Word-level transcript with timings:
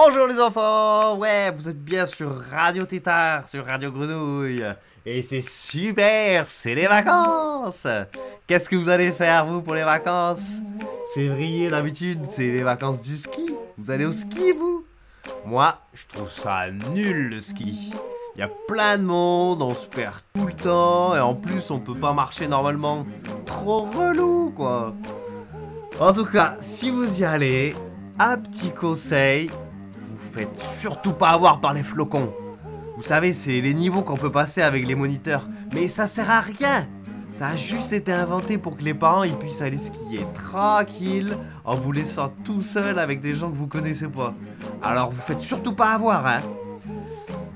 Bonjour 0.00 0.28
les 0.28 0.40
enfants 0.40 1.16
Ouais, 1.16 1.50
vous 1.50 1.68
êtes 1.68 1.82
bien 1.82 2.06
sur 2.06 2.32
Radio 2.32 2.86
Tétard, 2.86 3.48
sur 3.48 3.66
Radio 3.66 3.90
Grenouille. 3.90 4.64
Et 5.04 5.22
c'est 5.22 5.40
super, 5.40 6.46
c'est 6.46 6.76
les 6.76 6.86
vacances 6.86 7.88
Qu'est-ce 8.46 8.68
que 8.68 8.76
vous 8.76 8.90
allez 8.90 9.10
faire 9.10 9.46
vous 9.46 9.60
pour 9.60 9.74
les 9.74 9.82
vacances? 9.82 10.60
Février 11.16 11.68
d'habitude, 11.68 12.26
c'est 12.26 12.52
les 12.52 12.62
vacances 12.62 13.02
du 13.02 13.18
ski. 13.18 13.50
Vous 13.76 13.90
allez 13.90 14.04
au 14.04 14.12
ski 14.12 14.52
vous? 14.52 14.84
Moi, 15.44 15.76
je 15.92 16.06
trouve 16.06 16.30
ça 16.30 16.70
nul 16.70 17.30
le 17.30 17.40
ski. 17.40 17.92
Il 18.36 18.38
y 18.38 18.44
a 18.44 18.50
plein 18.68 18.98
de 18.98 19.02
monde, 19.02 19.62
on 19.62 19.74
se 19.74 19.88
perd 19.88 20.20
tout 20.32 20.46
le 20.46 20.52
temps, 20.52 21.16
et 21.16 21.20
en 21.20 21.34
plus 21.34 21.72
on 21.72 21.80
peut 21.80 21.98
pas 21.98 22.12
marcher 22.12 22.46
normalement. 22.46 23.04
Trop 23.44 23.80
relou 23.80 24.52
quoi 24.56 24.94
En 25.98 26.12
tout 26.12 26.26
cas, 26.26 26.56
si 26.60 26.88
vous 26.88 27.20
y 27.20 27.24
allez, 27.24 27.74
un 28.20 28.38
petit 28.38 28.70
conseil, 28.70 29.50
vous 30.28 30.38
faites 30.38 30.58
surtout 30.58 31.12
pas 31.12 31.30
avoir 31.30 31.60
par 31.60 31.74
les 31.74 31.82
flocons. 31.82 32.32
Vous 32.96 33.02
savez, 33.02 33.32
c'est 33.32 33.60
les 33.60 33.74
niveaux 33.74 34.02
qu'on 34.02 34.16
peut 34.16 34.32
passer 34.32 34.62
avec 34.62 34.86
les 34.86 34.94
moniteurs. 34.94 35.48
Mais 35.72 35.88
ça 35.88 36.06
sert 36.06 36.30
à 36.30 36.40
rien. 36.40 36.86
Ça 37.30 37.48
a 37.48 37.56
juste 37.56 37.92
été 37.92 38.12
inventé 38.12 38.58
pour 38.58 38.76
que 38.76 38.82
les 38.82 38.94
parents 38.94 39.22
ils 39.22 39.36
puissent 39.36 39.60
aller 39.60 39.76
skier 39.76 40.26
tranquille 40.34 41.36
en 41.64 41.76
vous 41.76 41.92
laissant 41.92 42.28
tout 42.42 42.62
seul 42.62 42.98
avec 42.98 43.20
des 43.20 43.34
gens 43.34 43.50
que 43.50 43.56
vous 43.56 43.66
connaissez 43.66 44.08
pas. 44.08 44.34
Alors 44.82 45.10
vous 45.10 45.20
faites 45.20 45.40
surtout 45.40 45.74
pas 45.74 45.90
avoir, 45.92 46.26
hein. 46.26 46.42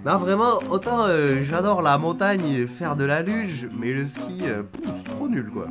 Non 0.05 0.19
vraiment, 0.19 0.59
autant 0.69 1.07
euh, 1.07 1.43
j'adore 1.43 1.81
la 1.81 1.97
montagne, 1.97 2.67
faire 2.67 2.97
de 2.97 3.05
la 3.05 3.23
luge, 3.23 3.69
mais 3.79 3.93
le 3.93 4.07
ski, 4.07 4.43
euh, 4.43 4.63
c'est 4.97 5.11
trop 5.11 5.29
nul 5.29 5.51
quoi. 5.51 5.69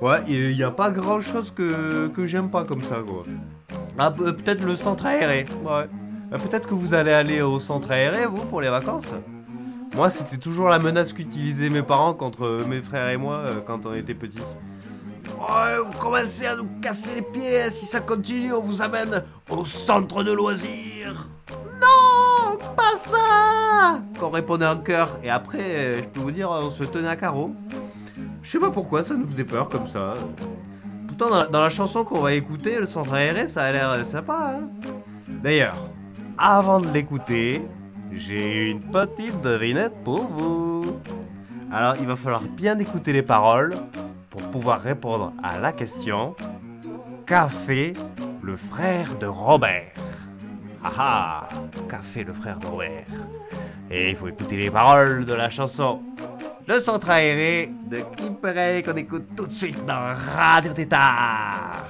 Ouais, 0.00 0.22
il 0.28 0.52
y 0.52 0.62
a 0.62 0.70
pas 0.70 0.90
grand 0.90 1.20
chose 1.20 1.50
que, 1.50 2.08
que 2.08 2.26
j'aime 2.26 2.50
pas 2.50 2.64
comme 2.64 2.82
ça 2.82 2.98
quoi. 3.04 3.24
Ah, 3.98 4.10
pe- 4.10 4.32
peut-être 4.32 4.62
le 4.62 4.76
centre 4.76 5.06
aéré. 5.06 5.46
Ouais. 5.64 5.88
Euh, 6.32 6.38
Peut-être 6.38 6.66
que 6.68 6.74
vous 6.74 6.94
allez 6.94 7.12
aller 7.12 7.42
au 7.42 7.58
centre 7.60 7.90
aéré, 7.90 8.24
vous, 8.26 8.44
pour 8.46 8.60
les 8.62 8.70
vacances 8.70 9.12
Moi, 9.94 10.10
c'était 10.10 10.38
toujours 10.38 10.68
la 10.68 10.78
menace 10.78 11.12
qu'utilisaient 11.12 11.68
mes 11.70 11.82
parents 11.82 12.14
contre 12.14 12.64
mes 12.66 12.80
frères 12.80 13.08
et 13.10 13.16
moi 13.18 13.34
euh, 13.36 13.60
quand 13.66 13.84
on 13.86 13.92
était 13.94 14.14
petits. 14.14 14.38
Ouais, 15.38 15.78
vous 15.84 15.98
commencez 15.98 16.46
à 16.46 16.56
nous 16.56 16.68
casser 16.80 17.10
les 17.16 17.22
pieds. 17.22 17.70
Si 17.70 17.84
ça 17.86 18.00
continue, 18.00 18.52
on 18.54 18.60
vous 18.62 18.80
amène 18.80 19.22
au 19.50 19.64
centre 19.64 20.22
de 20.22 20.32
loisirs. 20.32 21.26
Non, 21.80 22.56
pas 22.76 22.96
ça 22.96 24.00
Qu'on 24.18 24.30
répondait 24.30 24.66
en 24.66 24.76
chœur. 24.78 25.18
Et 25.22 25.30
après, 25.30 25.58
euh, 25.60 26.02
je 26.02 26.08
peux 26.08 26.20
vous 26.20 26.30
dire, 26.30 26.48
on 26.50 26.70
se 26.70 26.84
tenait 26.84 27.08
à 27.08 27.16
carreau. 27.16 27.54
Je 28.42 28.50
sais 28.50 28.58
pas 28.58 28.70
pourquoi, 28.70 29.02
ça 29.02 29.14
nous 29.14 29.26
faisait 29.28 29.44
peur 29.44 29.68
comme 29.68 29.86
ça. 29.88 30.14
Pourtant, 31.12 31.28
dans 31.28 31.40
la, 31.40 31.46
dans 31.46 31.60
la 31.60 31.68
chanson 31.68 32.04
qu'on 32.04 32.20
va 32.20 32.32
écouter, 32.32 32.80
le 32.80 32.86
centre 32.86 33.12
aéré, 33.12 33.46
ça 33.46 33.64
a 33.64 33.72
l'air 33.72 33.90
euh, 33.90 34.02
sympa. 34.02 34.54
Hein 34.54 34.68
D'ailleurs, 35.28 35.90
avant 36.38 36.80
de 36.80 36.88
l'écouter, 36.88 37.60
j'ai 38.12 38.70
une 38.70 38.80
petite 38.80 39.38
devinette 39.42 39.92
pour 40.04 40.24
vous. 40.24 41.00
Alors, 41.70 41.96
il 42.00 42.06
va 42.06 42.16
falloir 42.16 42.40
bien 42.40 42.78
écouter 42.78 43.12
les 43.12 43.22
paroles 43.22 43.76
pour 44.30 44.40
pouvoir 44.44 44.80
répondre 44.80 45.34
à 45.42 45.58
la 45.58 45.72
question 45.72 46.34
Qu'a 47.26 47.48
fait 47.48 47.92
le 48.40 48.56
frère 48.56 49.18
de 49.18 49.26
Robert? 49.26 49.92
Ah 50.82 50.92
ah 50.96 51.48
Qu'a 51.90 51.98
fait 51.98 52.24
le 52.24 52.32
frère 52.32 52.58
de 52.58 52.68
Robert? 52.68 53.04
Et 53.90 54.08
il 54.08 54.16
faut 54.16 54.28
écouter 54.28 54.56
les 54.56 54.70
paroles 54.70 55.26
de 55.26 55.34
la 55.34 55.50
chanson 55.50 56.00
Le 56.66 56.80
centre 56.80 57.10
aéré 57.10 57.70
de 57.90 58.02
Clipperey 58.16 58.82
qu'on 58.82 58.96
écoute 58.96 59.26
tout 59.36 59.46
de 59.46 59.52
suite 59.52 59.84
dans 59.84 60.14
Radio 60.36 60.72
Tétard. 60.72 61.86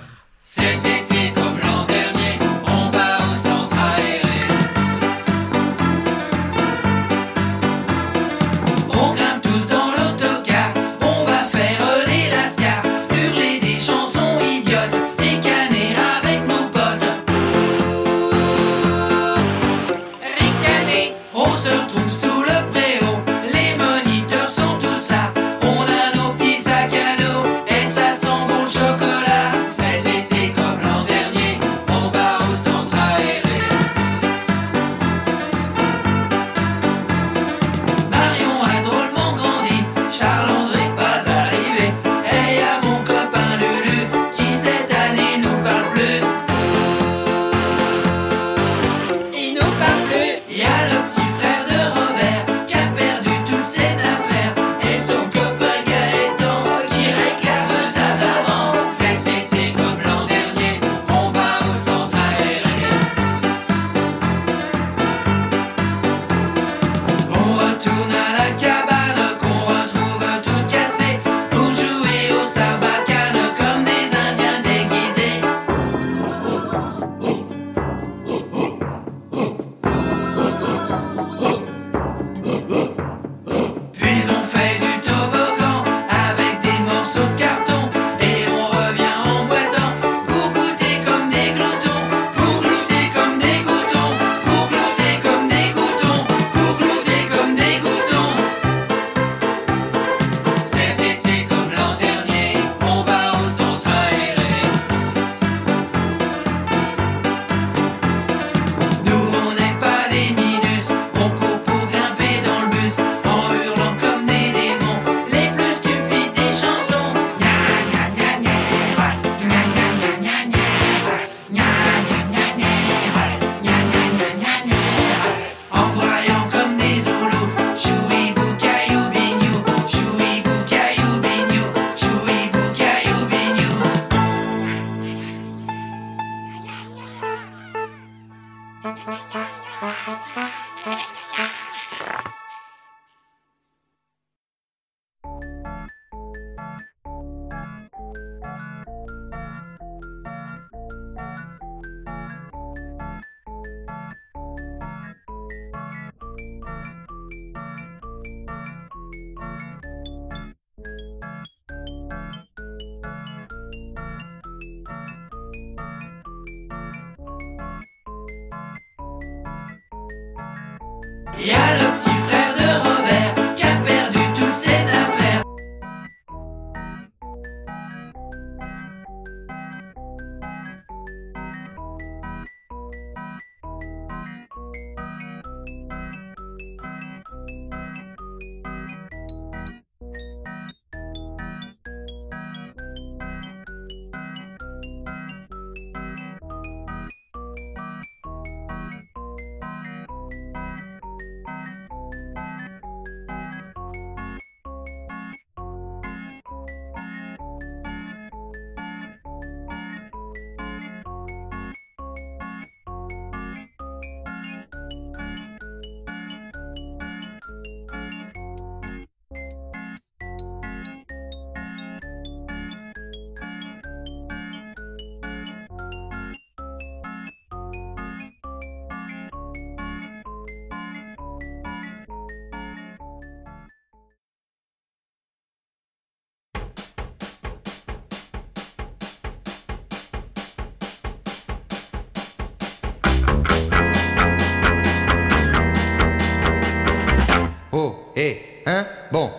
Hé, 248.15 248.63
hein 248.67 248.87
Bon. 249.11 249.31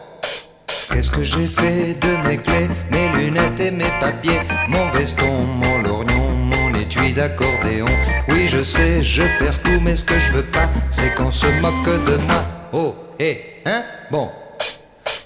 Qu'est-ce 0.92 1.12
que 1.12 1.24
j'ai 1.24 1.46
fait 1.46 1.94
de 2.00 2.28
mes 2.28 2.38
clés, 2.38 2.68
mes 2.90 3.10
lunettes 3.10 3.60
et 3.60 3.70
mes 3.70 3.92
papiers, 4.00 4.42
mon 4.68 4.90
veston, 4.90 5.44
mon 5.44 5.78
lorgnon, 5.84 6.32
mon 6.32 6.74
étui 6.74 7.14
d'accordéon 7.14 7.86
Oui, 8.30 8.48
je 8.48 8.64
sais, 8.64 9.04
je 9.04 9.22
perds 9.38 9.62
tout, 9.62 9.80
mais 9.84 9.96
ce 9.96 10.04
que 10.04 10.18
je 10.18 10.32
veux 10.32 10.46
pas, 10.46 10.70
c'est 10.90 11.14
qu'on 11.14 11.30
se 11.30 11.46
moque 11.62 12.06
de 12.06 12.18
moi. 12.26 12.44
Oh, 12.72 12.96
hé, 13.20 13.62
hein 13.66 13.84
Bon. 14.10 14.32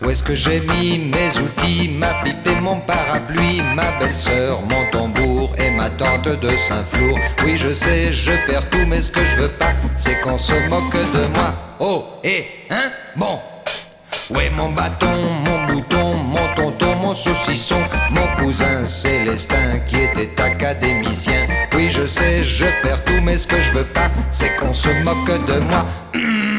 Où 0.02 0.10
est-ce 0.10 0.24
que 0.24 0.36
j'ai 0.36 0.60
mis 0.60 1.00
mes 1.00 1.40
outils, 1.40 1.90
ma 1.90 2.14
pipe 2.24 2.46
et 2.46 2.62
mon 2.62 2.80
parapluie, 2.82 3.62
ma 3.76 3.90
belle-sœur, 4.00 4.62
mon 4.62 4.92
tambour 4.92 5.56
et 5.58 5.72
ma 5.72 5.90
tante 5.90 6.28
de 6.28 6.50
Saint-Flour 6.50 7.18
Oui, 7.44 7.58
je 7.58 7.74
sais, 7.74 8.12
je 8.12 8.32
perds 8.46 8.70
tout, 8.70 8.86
mais 8.88 9.02
ce 9.02 9.10
que 9.10 9.24
je 9.24 9.38
veux 9.38 9.50
pas, 9.50 9.72
c'est 9.98 10.22
qu'on 10.22 10.38
se 10.38 10.54
moque 10.70 10.94
de 10.94 11.28
moi. 11.34 11.54
Oh, 11.80 12.06
hé, 12.24 12.48
hein 12.70 12.92
Bon. 13.16 13.40
Est 14.40 14.50
mon 14.52 14.72
bâton, 14.72 15.08
mon 15.46 15.74
bouton, 15.74 16.16
mon 16.16 16.54
tonton, 16.56 16.96
mon 17.02 17.16
saucisson, 17.16 17.78
mon 18.12 18.28
cousin 18.38 18.86
Célestin 18.86 19.80
qui 19.88 20.04
était 20.04 20.42
académicien 20.42 21.48
Oui, 21.74 21.90
je 21.90 22.06
sais, 22.06 22.44
je 22.44 22.66
perds 22.84 23.04
tout, 23.06 23.22
mais 23.24 23.38
ce 23.38 23.48
que 23.48 23.60
je 23.60 23.72
veux 23.72 23.86
pas, 23.86 24.10
c'est 24.30 24.56
qu'on 24.58 24.74
se 24.74 24.90
moque 25.04 25.46
de 25.48 25.60
moi. 25.60 25.86
Ouais. 26.14 26.22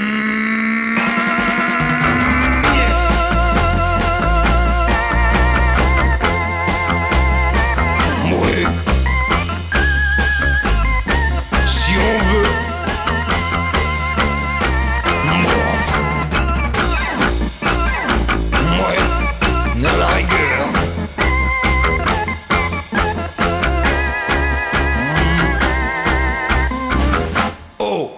Oh. 27.91 28.11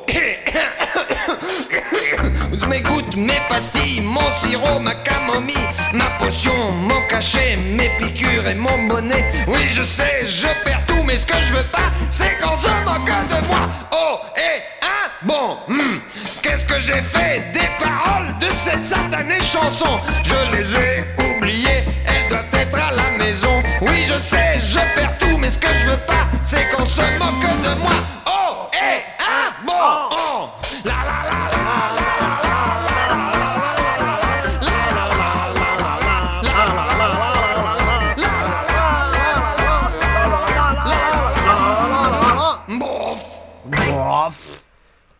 Mes 2.69 2.81
gouttes, 2.81 3.14
mes 3.17 3.40
pastilles, 3.49 4.00
mon 4.00 4.28
sirop, 4.32 4.81
ma 4.81 4.94
camomille, 4.94 5.69
ma 5.93 6.06
potion, 6.19 6.72
mon 6.72 7.00
cachet, 7.08 7.56
mes 7.76 7.88
piqûres 7.99 8.49
et 8.49 8.56
mon 8.56 8.87
bonnet. 8.88 9.25
Oui, 9.46 9.69
je 9.69 9.82
sais, 9.82 10.26
je 10.26 10.49
perds 10.64 10.84
tout, 10.87 11.05
mais 11.05 11.17
ce 11.17 11.25
que 11.25 11.37
je 11.40 11.52
veux 11.52 11.69
pas, 11.70 11.88
c'est 12.11 12.37
qu'on 12.40 12.58
se 12.58 12.69
moque 12.84 13.28
de 13.28 13.46
moi. 13.46 13.69
Oh, 13.93 14.19
et 14.37 14.61
hein, 14.82 15.08
bon, 15.22 15.58
hmm, 15.69 16.00
qu'est-ce 16.43 16.66
que 16.66 16.81
j'ai 16.81 17.00
fait 17.00 17.52
des 17.52 17.70
paroles 17.78 18.34
de 18.40 18.52
cette 18.52 18.84
satanée 18.84 19.40
chanson? 19.40 20.00
Je 20.25 20.56
les 20.56 20.75
ai 20.75 21.05
oubliées, 21.37 21.84
elles 22.06 22.28
doivent 22.28 22.55
être 22.55 22.76
à 22.76 22.90
la 22.90 23.25
maison. 23.25 23.62
Oui, 23.82 24.05
je 24.05 24.19
sais, 24.19 24.58
je 24.58 24.81
perds 24.96 25.16
tout, 25.19 25.38
mais 25.38 25.50
ce 25.50 25.58
que 25.58 25.69
je 25.81 25.90
veux 25.90 26.05
pas, 26.08 26.26
c'est 26.43 26.69
qu'on 26.70 26.87
se 26.87 27.02
moque 27.20 27.62
de 27.62 27.81
moi. 27.81 28.19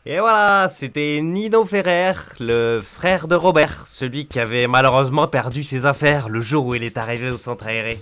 Et 0.07 0.19
voilà, 0.19 0.69
c'était 0.69 1.21
Nino 1.23 1.65
Ferrer, 1.65 2.15
le 2.41 2.81
frère 2.81 3.29
de 3.29 3.37
Robert, 3.37 3.85
celui 3.87 4.27
qui 4.27 4.41
avait 4.41 4.67
malheureusement 4.67 5.29
perdu 5.29 5.63
ses 5.63 5.87
affaires 5.87 6.29
le 6.29 6.41
jour 6.41 6.67
où 6.67 6.75
il 6.75 6.83
est 6.83 6.99
arrivé 6.99 7.31
au 7.31 7.37
centre 7.37 7.69
aéré. 7.69 7.97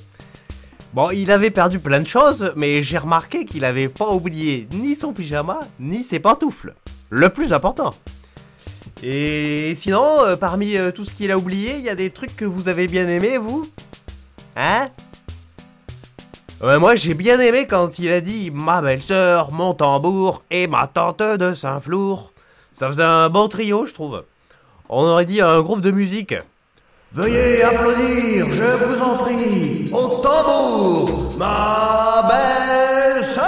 Bon, 0.95 1.11
il 1.11 1.31
avait 1.31 1.51
perdu 1.51 1.79
plein 1.79 2.01
de 2.01 2.09
choses, 2.09 2.53
mais 2.57 2.83
j'ai 2.83 2.99
remarqué 2.99 3.45
qu'il 3.45 3.65
avait 3.65 3.89
pas 3.89 4.09
oublié 4.09 4.67
ni 4.73 4.95
son 4.95 5.13
pyjama, 5.13 5.61
ni 5.79 6.03
ses 6.03 6.19
pantoufles. 6.19 6.75
Le 7.11 7.29
plus 7.29 7.53
important. 7.53 7.91
Et 9.03 9.75
sinon, 9.77 10.25
euh, 10.25 10.37
parmi 10.37 10.77
euh, 10.77 10.91
tout 10.91 11.05
ce 11.05 11.15
qu'il 11.15 11.31
a 11.31 11.39
oublié, 11.39 11.75
il 11.77 11.83
y 11.83 11.89
a 11.89 11.95
des 11.95 12.11
trucs 12.11 12.35
que 12.35 12.45
vous 12.45 12.69
avez 12.69 12.87
bien 12.87 13.09
aimé, 13.09 13.39
vous? 13.39 13.69
Hein? 14.57 14.89
Ouais, 16.61 16.79
moi 16.79 16.97
j'ai 16.97 17.15
bien 17.15 17.39
aimé 17.39 17.69
quand 17.69 18.01
il 18.01 18.11
a 18.11 18.21
dit 18.21 18.51
ma 18.51 18.83
belle-sœur, 18.83 19.53
mon 19.53 19.75
tambour 19.75 20.43
et 20.51 20.67
ma 20.67 20.89
tante 20.89 21.23
de 21.23 21.55
Saint-Flour. 21.55 22.33
Ça 22.73 22.89
faisait 22.89 23.05
un 23.05 23.29
bon 23.29 23.47
trio, 23.47 23.87
je 23.87 23.95
trouve. 23.95 24.25
On 24.89 25.05
aurait 25.05 25.25
dit 25.25 25.41
un 25.41 25.61
groupe 25.63 25.81
de 25.81 25.93
musique. 25.93 26.35
Veuillez 27.13 27.63
applaudir, 27.63 28.47
je 28.53 28.65
vous 28.65 29.03
en 29.03 29.17
prie, 29.17 29.78
au 29.93 30.09
tambour, 30.23 31.35
ma 31.39 32.23
belle-sœur 32.29 33.45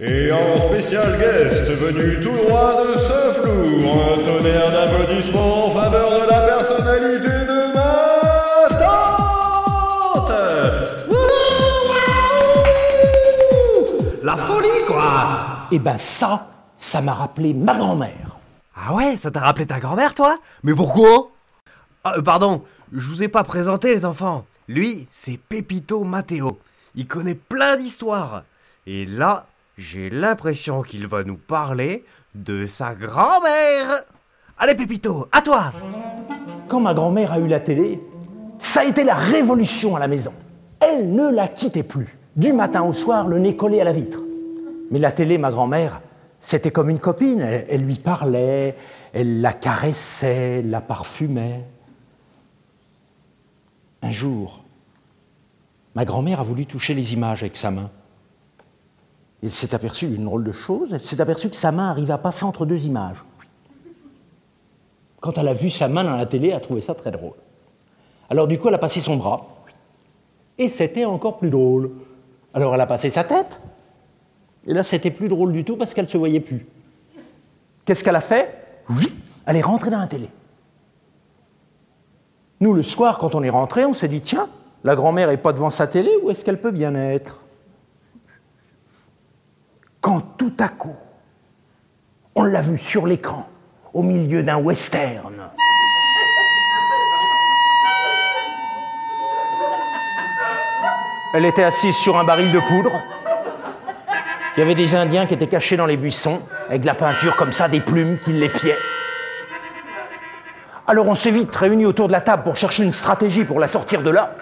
Et 0.00 0.30
en 0.32 0.60
spécial 0.68 1.18
guest 1.18 1.70
venu 1.70 2.20
tout 2.20 2.32
droit 2.46 2.82
de 2.84 2.94
Saint-Flour, 2.94 3.94
un 4.12 4.18
tonnerre 4.22 4.70
d'applaudissements 4.72 5.66
en 5.66 5.70
faveur 5.70 6.10
de 6.10 6.26
la 6.30 6.40
personnalité 6.40 7.28
de 7.46 7.72
ma 7.74 8.68
tante. 8.78 10.32
Wouhou 11.10 11.84
La 14.22 14.36
folie, 14.36 14.84
quoi. 14.86 15.02
Eh 15.72 15.78
ben 15.78 15.96
ça, 15.98 16.46
ça 16.76 17.00
m'a 17.00 17.14
rappelé 17.14 17.54
ma 17.54 17.74
grand-mère. 17.74 18.36
Ah 18.76 18.92
ouais, 18.94 19.16
ça 19.16 19.30
t'a 19.30 19.40
rappelé 19.40 19.66
ta 19.66 19.78
grand-mère, 19.80 20.12
toi? 20.14 20.36
Mais 20.62 20.74
pourquoi? 20.74 21.33
Ah, 22.06 22.16
euh, 22.18 22.22
pardon, 22.22 22.60
je 22.92 23.08
vous 23.08 23.22
ai 23.22 23.28
pas 23.28 23.44
présenté, 23.44 23.94
les 23.94 24.04
enfants. 24.04 24.44
Lui, 24.68 25.06
c'est 25.10 25.38
Pepito 25.38 26.04
Matteo. 26.04 26.58
Il 26.94 27.06
connaît 27.06 27.34
plein 27.34 27.76
d'histoires. 27.76 28.44
Et 28.86 29.06
là, 29.06 29.46
j'ai 29.78 30.10
l'impression 30.10 30.82
qu'il 30.82 31.06
va 31.06 31.24
nous 31.24 31.38
parler 31.38 32.04
de 32.34 32.66
sa 32.66 32.94
grand-mère. 32.94 34.02
Allez, 34.58 34.74
Pepito, 34.74 35.28
à 35.32 35.40
toi 35.40 35.72
Quand 36.68 36.80
ma 36.80 36.92
grand-mère 36.92 37.32
a 37.32 37.38
eu 37.38 37.46
la 37.46 37.60
télé, 37.60 37.98
ça 38.58 38.80
a 38.80 38.84
été 38.84 39.02
la 39.02 39.14
révolution 39.14 39.96
à 39.96 39.98
la 39.98 40.06
maison. 40.06 40.34
Elle 40.80 41.10
ne 41.14 41.30
la 41.30 41.48
quittait 41.48 41.82
plus. 41.82 42.18
Du 42.36 42.52
matin 42.52 42.82
au 42.82 42.92
soir, 42.92 43.28
le 43.28 43.38
nez 43.38 43.56
collé 43.56 43.80
à 43.80 43.84
la 43.84 43.92
vitre. 43.92 44.18
Mais 44.90 44.98
la 44.98 45.10
télé, 45.10 45.38
ma 45.38 45.50
grand-mère, 45.50 46.02
c'était 46.42 46.70
comme 46.70 46.90
une 46.90 47.00
copine. 47.00 47.40
Elle, 47.40 47.64
elle 47.70 47.86
lui 47.86 47.94
parlait, 47.94 48.76
elle 49.14 49.40
la 49.40 49.54
caressait, 49.54 50.60
la 50.60 50.82
parfumait. 50.82 51.64
Un 54.04 54.10
jour, 54.10 54.62
ma 55.94 56.04
grand-mère 56.04 56.40
a 56.40 56.42
voulu 56.42 56.66
toucher 56.66 56.92
les 56.92 57.14
images 57.14 57.42
avec 57.42 57.56
sa 57.56 57.70
main. 57.70 57.90
Elle 59.42 59.50
s'est 59.50 59.74
aperçue 59.74 60.08
d'une 60.08 60.26
drôle 60.26 60.44
de 60.44 60.52
chose, 60.52 60.92
elle 60.92 61.00
s'est 61.00 61.22
aperçue 61.22 61.48
que 61.48 61.56
sa 61.56 61.72
main 61.72 61.88
arrivait 61.88 62.12
à 62.12 62.18
passer 62.18 62.44
entre 62.44 62.66
deux 62.66 62.84
images. 62.84 63.24
Quand 65.20 65.38
elle 65.38 65.48
a 65.48 65.54
vu 65.54 65.70
sa 65.70 65.88
main 65.88 66.04
dans 66.04 66.16
la 66.16 66.26
télé, 66.26 66.48
elle 66.48 66.56
a 66.56 66.60
trouvé 66.60 66.82
ça 66.82 66.94
très 66.94 67.10
drôle. 67.10 67.32
Alors 68.28 68.46
du 68.46 68.58
coup, 68.58 68.68
elle 68.68 68.74
a 68.74 68.78
passé 68.78 69.00
son 69.00 69.16
bras, 69.16 69.46
et 70.58 70.68
c'était 70.68 71.06
encore 71.06 71.38
plus 71.38 71.48
drôle. 71.48 71.90
Alors 72.52 72.74
elle 72.74 72.82
a 72.82 72.86
passé 72.86 73.08
sa 73.08 73.24
tête, 73.24 73.58
et 74.66 74.74
là 74.74 74.82
c'était 74.82 75.10
plus 75.10 75.28
drôle 75.28 75.54
du 75.54 75.64
tout 75.64 75.78
parce 75.78 75.94
qu'elle 75.94 76.04
ne 76.04 76.10
se 76.10 76.18
voyait 76.18 76.40
plus. 76.40 76.66
Qu'est-ce 77.86 78.04
qu'elle 78.04 78.16
a 78.16 78.20
fait? 78.20 78.82
Oui, 78.90 79.10
elle 79.46 79.56
est 79.56 79.62
rentrée 79.62 79.88
dans 79.88 80.00
la 80.00 80.08
télé. 80.08 80.28
Nous, 82.60 82.72
le 82.72 82.82
soir, 82.82 83.18
quand 83.18 83.34
on 83.34 83.42
est 83.42 83.50
rentré, 83.50 83.84
on 83.84 83.94
s'est 83.94 84.08
dit, 84.08 84.20
tiens, 84.20 84.48
la 84.84 84.94
grand-mère 84.94 85.28
n'est 85.28 85.36
pas 85.36 85.52
devant 85.52 85.70
sa 85.70 85.86
télé, 85.86 86.10
où 86.22 86.30
est-ce 86.30 86.44
qu'elle 86.44 86.60
peut 86.60 86.70
bien 86.70 86.94
être? 86.94 87.40
Quand 90.00 90.20
tout 90.36 90.52
à 90.60 90.68
coup, 90.68 90.96
on 92.34 92.44
l'a 92.44 92.60
vue 92.60 92.78
sur 92.78 93.06
l'écran, 93.06 93.48
au 93.92 94.02
milieu 94.02 94.42
d'un 94.42 94.58
western. 94.58 95.34
Elle 101.32 101.46
était 101.46 101.64
assise 101.64 101.96
sur 101.96 102.16
un 102.16 102.24
baril 102.24 102.52
de 102.52 102.60
poudre. 102.60 103.02
Il 104.56 104.60
y 104.60 104.62
avait 104.62 104.76
des 104.76 104.94
Indiens 104.94 105.26
qui 105.26 105.34
étaient 105.34 105.48
cachés 105.48 105.76
dans 105.76 105.86
les 105.86 105.96
buissons, 105.96 106.40
avec 106.68 106.82
de 106.82 106.86
la 106.86 106.94
peinture 106.94 107.34
comme 107.34 107.52
ça, 107.52 107.68
des 107.68 107.80
plumes 107.80 108.18
qui 108.24 108.32
l'épiaient. 108.32 108.78
Alors 110.86 111.06
on 111.06 111.14
s'est 111.14 111.30
vite 111.30 111.54
réunis 111.56 111.86
autour 111.86 112.08
de 112.08 112.12
la 112.12 112.20
table 112.20 112.42
pour 112.42 112.56
chercher 112.56 112.84
une 112.84 112.92
stratégie 112.92 113.44
pour 113.44 113.58
la 113.58 113.66
sortir 113.66 114.02
de 114.02 114.10
là. 114.10 114.34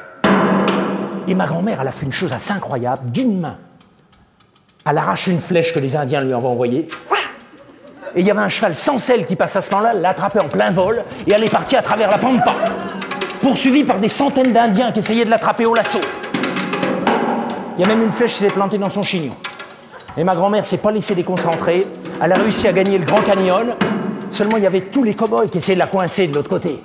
Et 1.29 1.35
ma 1.35 1.47
grand-mère, 1.47 1.79
elle 1.81 1.87
a 1.89 1.93
fait 1.93 2.05
une 2.05 2.13
chose 2.13 2.33
assez 2.33 2.53
incroyable. 2.53 3.11
D'une 3.13 3.39
main, 3.39 3.59
elle 4.85 4.99
arrache 4.99 5.29
une 5.29 5.41
flèche 5.41 5.73
que 5.73 5.79
les 5.79 5.95
Indiens 5.95 6.21
lui 6.21 6.33
avaient 6.33 6.45
envoyée. 6.45 6.89
Et 8.17 8.21
il 8.21 8.27
y 8.27 8.31
avait 8.31 8.41
un 8.41 8.49
cheval 8.49 8.75
sans 8.75 8.99
selle 8.99 9.25
qui 9.25 9.37
passe 9.37 9.55
à 9.55 9.63
ce 9.63 9.71
moment-là, 9.71 9.95
l'a 9.95 10.11
attrapé 10.11 10.41
en 10.41 10.49
plein 10.49 10.73
vol, 10.73 11.03
et 11.27 11.33
elle 11.33 11.45
est 11.45 11.51
partie 11.51 11.77
à 11.77 11.83
travers 11.83 12.11
la 12.11 12.19
pampa, 12.19 12.55
poursuivie 13.41 13.85
par 13.85 14.01
des 14.01 14.09
centaines 14.09 14.53
d'Indiens 14.53 14.91
qui 14.91 14.99
essayaient 14.99 15.25
de 15.25 15.31
l'attraper 15.31 15.65
au 15.65 15.75
lasso. 15.75 16.01
Il 17.79 17.81
y 17.81 17.85
a 17.85 17.87
même 17.87 18.03
une 18.03 18.13
flèche 18.13 18.33
qui 18.33 18.39
s'est 18.39 18.49
plantée 18.49 18.79
dans 18.79 18.91
son 18.91 19.03
chignon. 19.03 19.33
Et 20.17 20.25
ma 20.25 20.35
grand-mère 20.35 20.67
s'est 20.67 20.79
pas 20.79 20.91
laissée 20.91 21.15
déconcentrer. 21.15 21.87
Elle 22.21 22.33
a 22.33 22.35
réussi 22.35 22.69
à 22.69 22.73
gagner 22.73 22.99
le 22.99 23.07
Grand 23.07 23.23
Canyon. 23.23 23.77
Seulement, 24.33 24.57
il 24.57 24.63
y 24.63 24.67
avait 24.67 24.81
tous 24.81 25.05
les 25.05 25.15
cow-boys 25.15 25.47
qui 25.49 25.59
essayaient 25.59 25.75
de 25.75 25.81
la 25.81 25.87
coincer 25.87 26.27
de 26.27 26.35
l'autre 26.35 26.49
côté. 26.49 26.83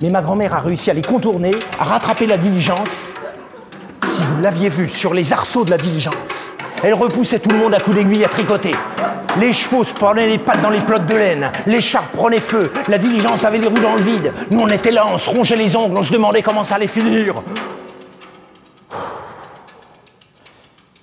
Mais 0.00 0.08
ma 0.08 0.22
grand-mère 0.22 0.54
a 0.54 0.60
réussi 0.60 0.90
à 0.90 0.94
les 0.94 1.02
contourner, 1.02 1.50
à 1.78 1.84
rattraper 1.84 2.26
la 2.26 2.38
diligence. 2.38 3.04
Si 4.02 4.22
vous 4.22 4.40
l'aviez 4.40 4.70
vue 4.70 4.88
sur 4.88 5.12
les 5.12 5.32
arceaux 5.34 5.64
de 5.64 5.70
la 5.70 5.76
diligence, 5.76 6.14
elle 6.82 6.94
repoussait 6.94 7.40
tout 7.40 7.50
le 7.50 7.58
monde 7.58 7.74
à 7.74 7.78
coups 7.80 7.96
d'aiguille 7.96 8.24
à 8.24 8.28
tricoter. 8.28 8.72
Les 9.38 9.52
chevaux 9.52 9.84
se 9.84 9.92
prenaient 9.92 10.26
les 10.28 10.38
pattes 10.38 10.62
dans 10.62 10.70
les 10.70 10.80
plottes 10.80 11.04
de 11.04 11.14
laine, 11.14 11.50
les 11.66 11.80
chars 11.82 12.08
prenaient 12.08 12.40
feu, 12.40 12.72
la 12.88 12.96
diligence 12.96 13.44
avait 13.44 13.58
les 13.58 13.68
roues 13.68 13.80
dans 13.80 13.94
le 13.94 14.00
vide. 14.00 14.32
Nous, 14.50 14.58
on 14.60 14.68
était 14.68 14.90
là, 14.90 15.04
on 15.10 15.18
se 15.18 15.28
rongeait 15.28 15.56
les 15.56 15.76
ongles, 15.76 15.98
on 15.98 16.02
se 16.02 16.12
demandait 16.12 16.42
comment 16.42 16.64
ça 16.64 16.76
allait 16.76 16.86
finir. 16.86 17.34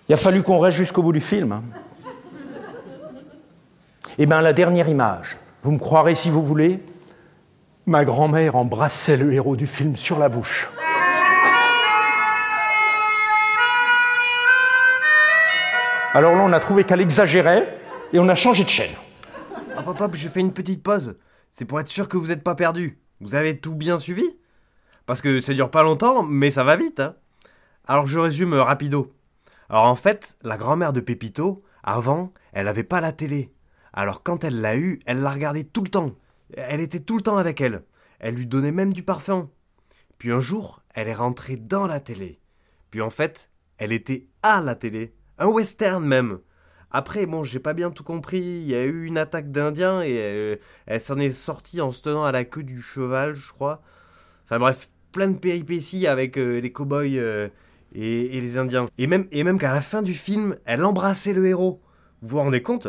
Il 0.10 0.14
a 0.14 0.18
fallu 0.18 0.42
qu'on 0.42 0.60
reste 0.60 0.78
jusqu'au 0.78 1.04
bout 1.04 1.14
du 1.14 1.22
film. 1.22 1.52
hein. 1.52 1.64
Eh 4.18 4.26
bien, 4.26 4.42
la 4.42 4.54
dernière 4.54 4.88
image, 4.88 5.38
vous 5.66 5.72
me 5.72 5.80
croirez 5.80 6.14
si 6.14 6.30
vous 6.30 6.44
voulez, 6.44 6.80
ma 7.88 8.06
grand-mère 8.06 8.56
embrassait 8.56 9.18
le 9.18 9.34
héros 9.34 9.56
du 9.56 9.66
film 9.66 9.96
sur 9.96 10.20
la 10.20 10.30
bouche. 10.30 10.70
Alors 16.14 16.36
là, 16.36 16.44
on 16.44 16.54
a 16.54 16.60
trouvé 16.60 16.84
qu'elle 16.84 17.02
exagérait 17.02 17.80
et 18.14 18.20
on 18.20 18.30
a 18.30 18.36
changé 18.36 18.64
de 18.64 18.70
chaîne. 18.70 18.92
Hop 19.76 19.88
hop 19.88 20.02
hop, 20.02 20.12
je 20.14 20.30
fais 20.30 20.40
une 20.40 20.54
petite 20.54 20.84
pause. 20.84 21.18
C'est 21.50 21.66
pour 21.66 21.80
être 21.80 21.90
sûr 21.90 22.08
que 22.10 22.18
vous 22.18 22.28
n'êtes 22.28 22.44
pas 22.44 22.54
perdu. 22.54 23.00
Vous 23.20 23.34
avez 23.34 23.58
tout 23.58 23.74
bien 23.74 23.98
suivi? 23.98 24.38
Parce 25.08 25.20
que 25.20 25.40
ça 25.40 25.56
dure 25.56 25.72
pas 25.72 25.82
longtemps, 25.82 26.22
mais 26.22 26.52
ça 26.52 26.64
va 26.64 26.76
vite. 26.76 27.00
Hein 27.00 27.16
Alors 27.88 28.06
je 28.06 28.20
résume 28.20 28.54
euh, 28.54 28.62
rapido. 28.62 29.12
Alors 29.68 29.86
en 29.86 29.96
fait, 29.96 30.38
la 30.44 30.58
grand-mère 30.58 30.94
de 30.94 31.00
Pépito, 31.00 31.64
avant, 31.84 32.34
elle 32.54 32.66
n'avait 32.66 32.84
pas 32.84 33.02
la 33.02 33.12
télé. 33.12 33.55
Alors 33.96 34.24
quand 34.24 34.44
elle 34.44 34.60
l'a 34.60 34.76
eue, 34.76 35.00
elle 35.06 35.22
la 35.22 35.32
regardait 35.32 35.64
tout 35.64 35.82
le 35.82 35.90
temps. 35.90 36.16
Elle 36.54 36.82
était 36.82 37.00
tout 37.00 37.16
le 37.16 37.24
temps 37.24 37.38
avec 37.38 37.62
elle. 37.62 37.84
Elle 38.20 38.36
lui 38.36 38.46
donnait 38.46 38.74
même 38.74 38.94
du 38.94 39.04
parfum. 39.04 39.50
Puis 40.18 40.32
un 40.32 40.40
jour, 40.40 40.84
elle 40.94 41.08
est 41.08 41.14
rentrée 41.14 41.56
dans 41.56 41.88
la 41.88 42.02
télé. 42.02 42.42
Puis 42.92 43.02
en 43.02 43.10
fait, 43.10 43.50
elle 43.78 43.94
était 43.94 44.28
à 44.44 44.62
la 44.62 44.76
télé. 44.76 45.16
Un 45.38 45.48
western 45.48 46.06
même. 46.06 46.40
Après, 46.92 47.26
bon, 47.26 47.44
j'ai 47.44 47.60
pas 47.60 47.74
bien 47.74 47.90
tout 47.90 48.04
compris. 48.04 48.42
Il 48.42 48.68
y 48.68 48.76
a 48.76 48.84
eu 48.84 49.06
une 49.06 49.18
attaque 49.18 49.52
d'Indiens 49.52 50.02
et 50.02 50.18
euh, 50.18 50.56
elle 50.88 51.02
s'en 51.02 51.18
est 51.18 51.32
sortie 51.32 51.80
en 51.80 51.92
se 51.92 52.02
tenant 52.02 52.26
à 52.26 52.34
la 52.34 52.44
queue 52.44 52.64
du 52.64 52.82
cheval, 52.82 53.34
je 53.34 53.52
crois. 53.54 53.82
Enfin 54.44 54.60
bref, 54.60 54.90
plein 55.14 55.30
de 55.30 55.40
péripéties 55.40 56.06
avec 56.06 56.38
euh, 56.38 56.60
les 56.60 56.72
cow-boys 56.74 57.18
euh, 57.18 57.48
et, 57.94 58.38
et 58.38 58.42
les 58.42 58.58
Indiens. 58.58 58.88
Et 58.98 59.08
même, 59.08 59.28
et 59.32 59.46
même 59.46 59.58
qu'à 59.58 59.74
la 59.74 59.82
fin 59.82 60.02
du 60.02 60.14
film, 60.14 60.58
elle 60.66 60.84
embrassait 60.84 61.34
le 61.34 61.48
héros. 61.48 61.82
Vous 62.22 62.30
vous 62.30 62.38
rendez 62.40 62.62
compte? 62.62 62.88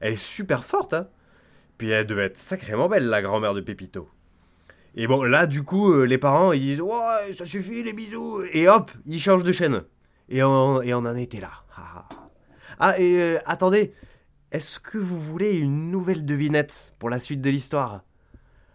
Elle 0.00 0.14
est 0.14 0.16
super 0.16 0.64
forte, 0.64 0.94
hein 0.94 1.08
Puis 1.78 1.90
elle 1.90 2.06
devait 2.06 2.26
être 2.26 2.38
sacrément 2.38 2.88
belle, 2.88 3.06
la 3.06 3.22
grand-mère 3.22 3.54
de 3.54 3.60
Pépito. 3.60 4.08
Et 4.94 5.06
bon, 5.06 5.22
là, 5.22 5.46
du 5.46 5.62
coup, 5.62 5.92
euh, 5.92 6.04
les 6.04 6.18
parents, 6.18 6.52
ils 6.52 6.60
disent 6.60 6.80
Ouais, 6.80 7.32
ça 7.34 7.44
suffit, 7.44 7.82
les 7.82 7.92
bisous 7.92 8.42
Et 8.52 8.68
hop, 8.68 8.90
ils 9.04 9.20
changent 9.20 9.44
de 9.44 9.52
chaîne. 9.52 9.84
Et 10.28 10.42
on, 10.42 10.80
et 10.82 10.94
on 10.94 10.98
en 10.98 11.16
était 11.16 11.40
là. 11.40 11.52
Ah, 12.78 12.98
et 13.00 13.16
euh, 13.18 13.38
attendez, 13.46 13.94
est-ce 14.52 14.78
que 14.78 14.98
vous 14.98 15.18
voulez 15.18 15.56
une 15.56 15.90
nouvelle 15.90 16.26
devinette 16.26 16.94
pour 16.98 17.08
la 17.08 17.18
suite 17.18 17.40
de 17.40 17.48
l'histoire? 17.48 18.02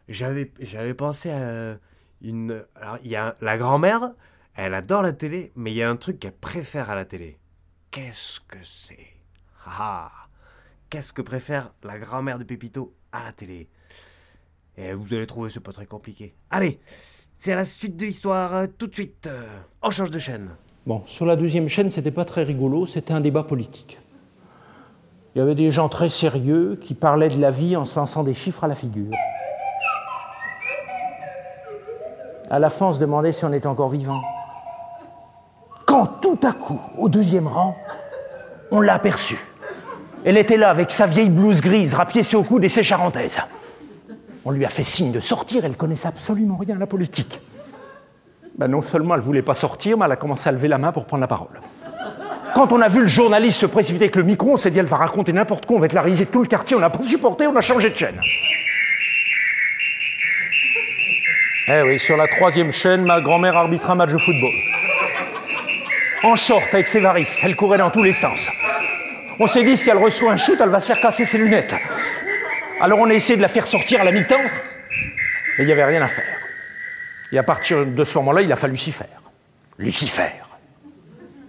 J'avais 0.09 0.51
j'avais 0.59 0.95
pensé 0.95 1.29
à 1.29 1.77
une. 2.21 2.65
Alors, 2.75 2.97
il 3.03 3.11
y 3.11 3.15
a 3.15 3.35
la 3.41 3.57
grand-mère, 3.57 4.13
elle 4.55 4.73
adore 4.73 5.03
la 5.03 5.13
télé, 5.13 5.51
mais 5.55 5.71
il 5.71 5.77
y 5.77 5.83
a 5.83 5.89
un 5.89 5.95
truc 5.97 6.19
qu'elle 6.19 6.35
préfère 6.35 6.89
à 6.89 6.95
la 6.95 7.05
télé. 7.05 7.37
Qu'est-ce 7.91 8.39
que 8.39 8.57
c'est? 8.63 9.07
Ah 9.65 10.11
Qu'est-ce 10.91 11.13
que 11.13 11.21
préfère 11.21 11.71
la 11.83 11.97
grand-mère 11.97 12.37
de 12.37 12.43
Pépito 12.43 12.93
à 13.13 13.23
la 13.23 13.31
télé? 13.31 13.69
Et 14.75 14.91
vous 14.91 15.13
allez 15.13 15.25
trouver, 15.25 15.49
c'est 15.49 15.61
pas 15.61 15.71
très 15.71 15.85
compliqué. 15.85 16.35
Allez, 16.49 16.81
c'est 17.33 17.53
à 17.53 17.55
la 17.55 17.63
suite 17.63 17.95
de 17.95 18.07
l'histoire, 18.07 18.53
euh, 18.53 18.67
tout 18.77 18.87
de 18.87 18.93
suite. 18.93 19.25
euh, 19.27 19.47
on 19.81 19.89
change 19.89 20.11
de 20.11 20.19
chaîne. 20.19 20.49
Bon, 20.85 21.01
sur 21.05 21.25
la 21.25 21.37
deuxième 21.37 21.69
chaîne, 21.69 21.89
c'était 21.89 22.11
pas 22.11 22.25
très 22.25 22.43
rigolo, 22.43 22.85
c'était 22.85 23.13
un 23.13 23.21
débat 23.21 23.43
politique. 23.43 23.99
Il 25.33 25.39
y 25.39 25.41
avait 25.41 25.55
des 25.55 25.71
gens 25.71 25.87
très 25.87 26.09
sérieux 26.09 26.75
qui 26.81 26.93
parlaient 26.93 27.29
de 27.29 27.39
la 27.39 27.51
vie 27.51 27.77
en 27.77 27.85
se 27.85 27.97
lançant 27.97 28.25
des 28.25 28.33
chiffres 28.33 28.65
à 28.65 28.67
la 28.67 28.75
figure. 28.75 29.13
À 32.49 32.59
la 32.59 32.69
fin, 32.69 32.87
on 32.87 32.91
se 32.91 32.99
demandait 32.99 33.31
si 33.31 33.45
on 33.45 33.53
était 33.53 33.67
encore 33.67 33.87
vivant. 33.87 34.21
Quand 35.85 36.19
tout 36.21 36.39
à 36.43 36.51
coup, 36.51 36.81
au 36.97 37.07
deuxième 37.07 37.47
rang, 37.47 37.77
on 38.71 38.81
l'a 38.81 38.95
aperçue. 38.95 39.39
Elle 40.23 40.37
était 40.37 40.57
là 40.57 40.69
avec 40.69 40.91
sa 40.91 41.07
vieille 41.07 41.29
blouse 41.29 41.61
grise, 41.61 41.93
rapiécée 41.93 42.35
au 42.35 42.43
coude 42.43 42.63
et 42.63 42.69
ses 42.69 42.83
charentaises. 42.83 43.39
On 44.45 44.51
lui 44.51 44.65
a 44.65 44.69
fait 44.69 44.83
signe 44.83 45.11
de 45.11 45.19
sortir, 45.19 45.65
elle 45.65 45.75
connaissait 45.75 46.07
absolument 46.07 46.57
rien 46.57 46.75
à 46.75 46.79
la 46.79 46.87
politique. 46.87 47.39
Ben 48.57 48.67
non 48.67 48.81
seulement 48.81 49.15
elle 49.15 49.21
voulait 49.21 49.41
pas 49.41 49.53
sortir, 49.53 49.97
mais 49.97 50.05
elle 50.05 50.11
a 50.11 50.15
commencé 50.15 50.47
à 50.47 50.51
lever 50.51 50.67
la 50.67 50.77
main 50.77 50.91
pour 50.91 51.05
prendre 51.05 51.21
la 51.21 51.27
parole. 51.27 51.59
Quand 52.53 52.71
on 52.71 52.81
a 52.81 52.87
vu 52.87 52.99
le 52.99 53.07
journaliste 53.07 53.59
se 53.59 53.65
précipiter 53.65 54.05
avec 54.05 54.15
le 54.15 54.23
micro, 54.23 54.53
on 54.53 54.57
s'est 54.57 54.69
dit 54.69 54.79
elle 54.79 54.85
va 54.85 54.97
raconter 54.97 55.33
n'importe 55.33 55.65
quoi, 55.65 55.77
on 55.77 55.79
va 55.79 55.85
être 55.85 55.93
la 55.93 56.01
risée 56.01 56.25
de 56.25 56.29
tout 56.29 56.41
le 56.41 56.47
quartier, 56.47 56.75
on 56.75 56.79
n'a 56.79 56.89
pas 56.89 57.01
supporté, 57.01 57.47
on 57.47 57.55
a 57.55 57.61
changé 57.61 57.89
de 57.89 57.95
chaîne. 57.95 58.19
Eh 61.67 61.81
oui, 61.83 61.97
sur 61.97 62.17
la 62.17 62.27
troisième 62.27 62.71
chaîne, 62.71 63.03
ma 63.05 63.21
grand-mère 63.21 63.55
arbitre 63.55 63.89
un 63.89 63.95
match 63.95 64.11
de 64.11 64.17
football. 64.17 64.51
En 66.23 66.35
short, 66.35 66.67
avec 66.73 66.87
ses 66.87 66.99
varices, 66.99 67.39
elle 67.43 67.55
courait 67.55 67.77
dans 67.77 67.89
tous 67.89 68.03
les 68.03 68.13
sens. 68.13 68.49
On 69.43 69.47
s'est 69.47 69.63
dit 69.63 69.75
si 69.75 69.89
elle 69.89 69.97
reçoit 69.97 70.31
un 70.31 70.37
shoot, 70.37 70.61
elle 70.61 70.69
va 70.69 70.79
se 70.79 70.85
faire 70.85 71.01
casser 71.01 71.25
ses 71.25 71.39
lunettes. 71.39 71.73
Alors 72.79 72.99
on 72.99 73.09
a 73.09 73.13
essayé 73.15 73.37
de 73.37 73.41
la 73.41 73.47
faire 73.47 73.65
sortir 73.65 73.99
à 73.99 74.03
la 74.03 74.11
mi-temps, 74.11 74.35
mais 75.57 75.63
il 75.63 75.65
n'y 75.65 75.71
avait 75.71 75.83
rien 75.83 75.99
à 76.03 76.07
faire. 76.07 76.37
Et 77.31 77.39
à 77.39 77.43
partir 77.43 77.87
de 77.87 78.03
ce 78.03 78.19
moment-là, 78.19 78.43
il 78.43 78.51
a 78.51 78.55
fallu 78.55 78.77
s'y 78.77 78.91
faire. 78.91 79.23
Lucifer. 79.79 80.29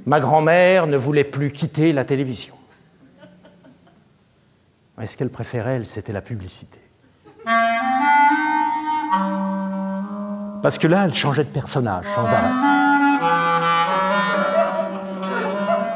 Ma 0.06 0.20
grand-mère 0.20 0.87
ne 0.87 0.96
voulait 0.96 1.22
plus 1.22 1.50
quitter 1.50 1.92
la 1.92 2.06
télévision. 2.06 2.54
Et 5.02 5.06
ce 5.06 5.18
qu'elle 5.18 5.28
préférait, 5.28 5.76
elle, 5.76 5.87
c'était 5.87 6.14
la 6.14 6.22
publicité. 6.22 6.80
Parce 10.62 10.78
que 10.78 10.87
là, 10.87 11.04
elle 11.04 11.12
changeait 11.14 11.44
de 11.44 11.50
personnage 11.50 12.06
sans 12.14 12.25
arrêt. 12.25 12.72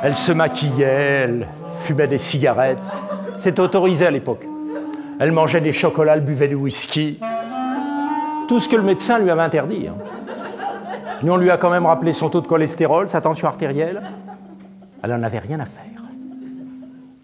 Elle 0.03 0.15
se 0.15 0.33
maquillait, 0.33 1.47
fumait 1.77 2.07
des 2.07 2.19
cigarettes. 2.19 2.79
C'était 3.37 3.61
autorisé 3.61 4.07
à 4.07 4.11
l'époque. 4.11 4.47
Elle 5.19 5.33
mangeait 5.33 5.61
des 5.61 5.73
chocolats, 5.73 6.15
elle 6.15 6.25
buvait 6.25 6.49
du 6.49 6.55
whisky. 6.55 7.19
Tout 8.49 8.61
ce 8.61 8.69
que 8.69 8.77
le 8.77 8.83
médecin 8.83 9.19
lui 9.19 9.31
avait 9.31 9.43
interdit. 9.43 9.89
hein. 9.89 9.95
Nous, 11.23 11.33
on 11.33 11.37
lui 11.37 11.51
a 11.51 11.57
quand 11.57 11.71
même 11.71 11.87
rappelé 11.87 12.13
son 12.13 12.29
taux 12.29 12.41
de 12.43 12.47
cholestérol, 12.47 13.09
sa 13.09 13.21
tension 13.21 13.49
artérielle. 13.49 14.03
Elle 15.03 15.11
n'en 15.11 15.23
avait 15.23 15.39
rien 15.39 15.59
à 15.61 15.65
faire. 15.65 15.85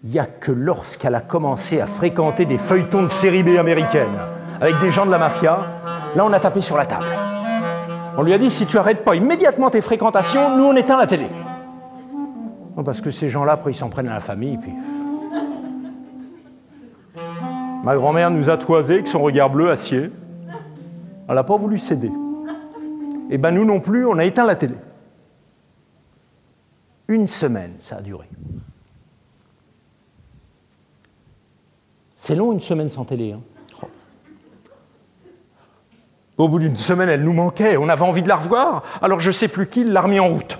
Il 0.03 0.09
n'y 0.09 0.19
a 0.19 0.25
que 0.25 0.51
lorsqu'elle 0.51 1.15
a 1.15 1.21
commencé 1.21 1.79
à 1.79 1.85
fréquenter 1.85 2.45
des 2.45 2.57
feuilletons 2.57 3.03
de 3.03 3.07
série 3.07 3.43
B 3.43 3.57
américaines, 3.57 4.17
avec 4.59 4.77
des 4.79 4.91
gens 4.91 5.05
de 5.05 5.11
la 5.11 5.17
mafia, 5.17 5.59
là 6.15 6.25
on 6.25 6.33
a 6.33 6.39
tapé 6.39 6.59
sur 6.59 6.75
la 6.75 6.85
table. 6.85 7.05
On 8.17 8.21
lui 8.21 8.33
a 8.33 8.37
dit 8.37 8.49
si 8.49 8.65
tu 8.65 8.77
arrêtes 8.77 9.05
pas 9.05 9.15
immédiatement 9.15 9.69
tes 9.69 9.81
fréquentations, 9.81 10.57
nous 10.57 10.65
on 10.65 10.75
éteint 10.75 10.97
la 10.97 11.07
télé. 11.07 11.27
Parce 12.83 13.01
que 13.01 13.11
ces 13.11 13.29
gens-là, 13.29 13.53
après, 13.53 13.71
ils 13.71 13.75
s'en 13.75 13.89
prennent 13.89 14.07
à 14.07 14.13
la 14.13 14.19
famille, 14.19 14.57
puis. 14.57 14.71
Ma 17.83 17.95
grand-mère 17.95 18.31
nous 18.31 18.49
a 18.49 18.57
toisés 18.57 18.93
avec 18.93 19.07
son 19.07 19.19
regard 19.19 19.49
bleu 19.49 19.69
acier. 19.69 20.09
Elle 21.27 21.35
n'a 21.35 21.43
pas 21.43 21.57
voulu 21.57 21.77
céder. 21.77 22.11
Et 23.29 23.37
ben 23.37 23.51
nous 23.51 23.65
non 23.65 23.79
plus, 23.79 24.05
on 24.05 24.17
a 24.17 24.25
éteint 24.25 24.45
la 24.45 24.55
télé. 24.55 24.75
Une 27.07 27.27
semaine, 27.27 27.73
ça 27.79 27.97
a 27.97 28.01
duré. 28.01 28.27
C'est 32.15 32.35
long 32.35 32.53
une 32.53 32.61
semaine 32.61 32.89
sans 32.89 33.03
télé. 33.03 33.33
Hein. 33.33 33.41
Au 36.37 36.47
bout 36.47 36.59
d'une 36.59 36.77
semaine, 36.77 37.09
elle 37.09 37.23
nous 37.23 37.33
manquait, 37.33 37.77
on 37.77 37.89
avait 37.89 38.01
envie 38.01 38.23
de 38.23 38.29
la 38.29 38.37
revoir, 38.37 38.83
alors 39.01 39.19
je 39.19 39.29
sais 39.29 39.47
plus 39.47 39.67
qui 39.67 39.83
l'a 39.83 40.01
remis 40.01 40.19
en 40.19 40.29
route. 40.29 40.57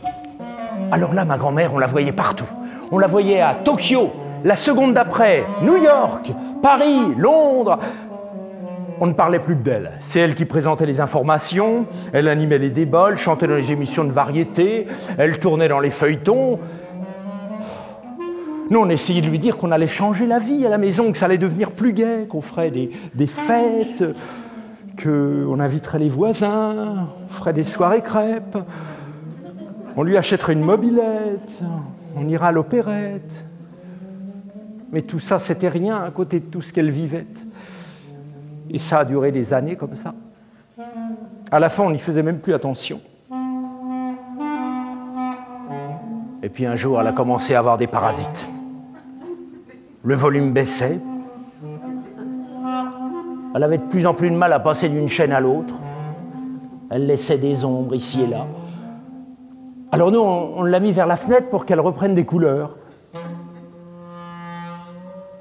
Alors 0.92 1.14
là, 1.14 1.26
ma 1.26 1.38
grand-mère, 1.38 1.74
on 1.74 1.80
la 1.80 1.88
voyait 1.88 2.12
partout. 2.12 2.48
On 2.92 3.00
la 3.00 3.08
voyait 3.08 3.42
à 3.42 3.56
Tokyo, 3.56 4.12
la 4.44 4.56
seconde 4.56 4.94
d'après, 4.94 5.44
New 5.64 5.78
York, 5.78 6.32
Paris, 6.62 7.14
Londres. 7.18 7.80
On 9.00 9.08
ne 9.08 9.14
parlait 9.14 9.40
plus 9.40 9.56
que 9.56 9.64
d'elle. 9.64 9.92
C'est 10.00 10.20
elle 10.20 10.36
qui 10.36 10.46
présentait 10.46 10.86
les 10.86 11.00
informations, 11.00 11.86
elle 12.14 12.28
animait 12.28 12.60
les 12.60 12.70
débats, 12.70 13.08
elle 13.10 13.18
chantait 13.18 13.48
dans 13.48 13.56
les 13.56 13.72
émissions 13.72 14.04
de 14.04 14.12
variété, 14.12 14.88
elle 15.18 15.40
tournait 15.40 15.68
dans 15.68 15.80
les 15.80 15.90
feuilletons. 15.90 16.60
Nous, 18.70 18.80
on 18.80 18.90
essayait 18.90 19.22
de 19.22 19.28
lui 19.28 19.40
dire 19.40 19.58
qu'on 19.58 19.72
allait 19.72 19.88
changer 19.88 20.26
la 20.26 20.40
vie 20.40 20.66
à 20.66 20.70
la 20.70 20.78
maison, 20.78 21.12
que 21.12 21.18
ça 21.18 21.26
allait 21.26 21.38
devenir 21.38 21.72
plus 21.72 21.94
gai, 21.94 22.28
qu'on 22.30 22.42
ferait 22.42 22.72
des, 22.72 22.92
des 23.14 23.28
fêtes, 23.28 24.04
qu'on 25.02 25.60
inviterait 25.60 26.00
les 26.00 26.10
voisins, 26.10 27.10
on 27.30 27.34
ferait 27.34 27.54
des 27.54 27.64
soirées 27.64 28.02
crêpes, 28.02 28.58
on 29.96 30.04
lui 30.04 30.18
achèterait 30.18 30.54
une 30.54 30.64
mobilette, 30.64 31.62
on 32.16 32.28
ira 32.28 32.48
à 32.48 32.52
l'opérette. 32.52 33.46
Mais 34.92 35.02
tout 35.02 35.20
ça, 35.20 35.40
c'était 35.40 35.70
rien 35.70 36.04
à 36.04 36.12
côté 36.12 36.40
de 36.40 36.46
tout 36.46 36.62
ce 36.62 36.72
qu'elle 36.72 36.92
vivait. 36.92 37.26
Et 38.70 38.78
ça 38.78 39.00
a 39.00 39.06
duré 39.06 39.32
des 39.32 39.54
années 39.54 39.76
comme 39.76 39.96
ça. 39.96 40.14
À 41.52 41.60
la 41.60 41.70
fin, 41.70 41.84
on 41.84 41.92
n'y 41.92 42.00
faisait 42.00 42.24
même 42.24 42.40
plus 42.40 42.54
attention. 42.54 43.00
Et 46.42 46.50
puis 46.50 46.66
un 46.66 46.76
jour, 46.76 47.00
elle 47.00 47.08
a 47.08 47.12
commencé 47.12 47.56
à 47.56 47.60
avoir 47.60 47.78
des 47.78 47.88
parasites. 47.88 48.50
Le 50.04 50.16
volume 50.16 50.52
baissait. 50.52 51.00
Elle 53.56 53.64
avait 53.64 53.78
de 53.78 53.84
plus 53.84 54.06
en 54.06 54.14
plus 54.14 54.30
de 54.30 54.36
mal 54.36 54.52
à 54.52 54.60
passer 54.60 54.90
d'une 54.90 55.08
chaîne 55.08 55.32
à 55.32 55.40
l'autre. 55.40 55.76
Elle 56.90 57.06
laissait 57.06 57.38
des 57.38 57.64
ombres 57.64 57.96
ici 57.96 58.24
et 58.24 58.28
là. 58.28 58.46
Alors 59.94 60.10
nous, 60.10 60.22
on, 60.22 60.64
l'a 60.64 60.80
mis 60.80 60.92
vers 60.92 61.06
la 61.06 61.16
fenêtre 61.16 61.52
pour 61.52 61.68
qu'elle 61.68 61.80
reprenne 61.80 62.16
des 62.16 62.26
couleurs. 62.26 62.78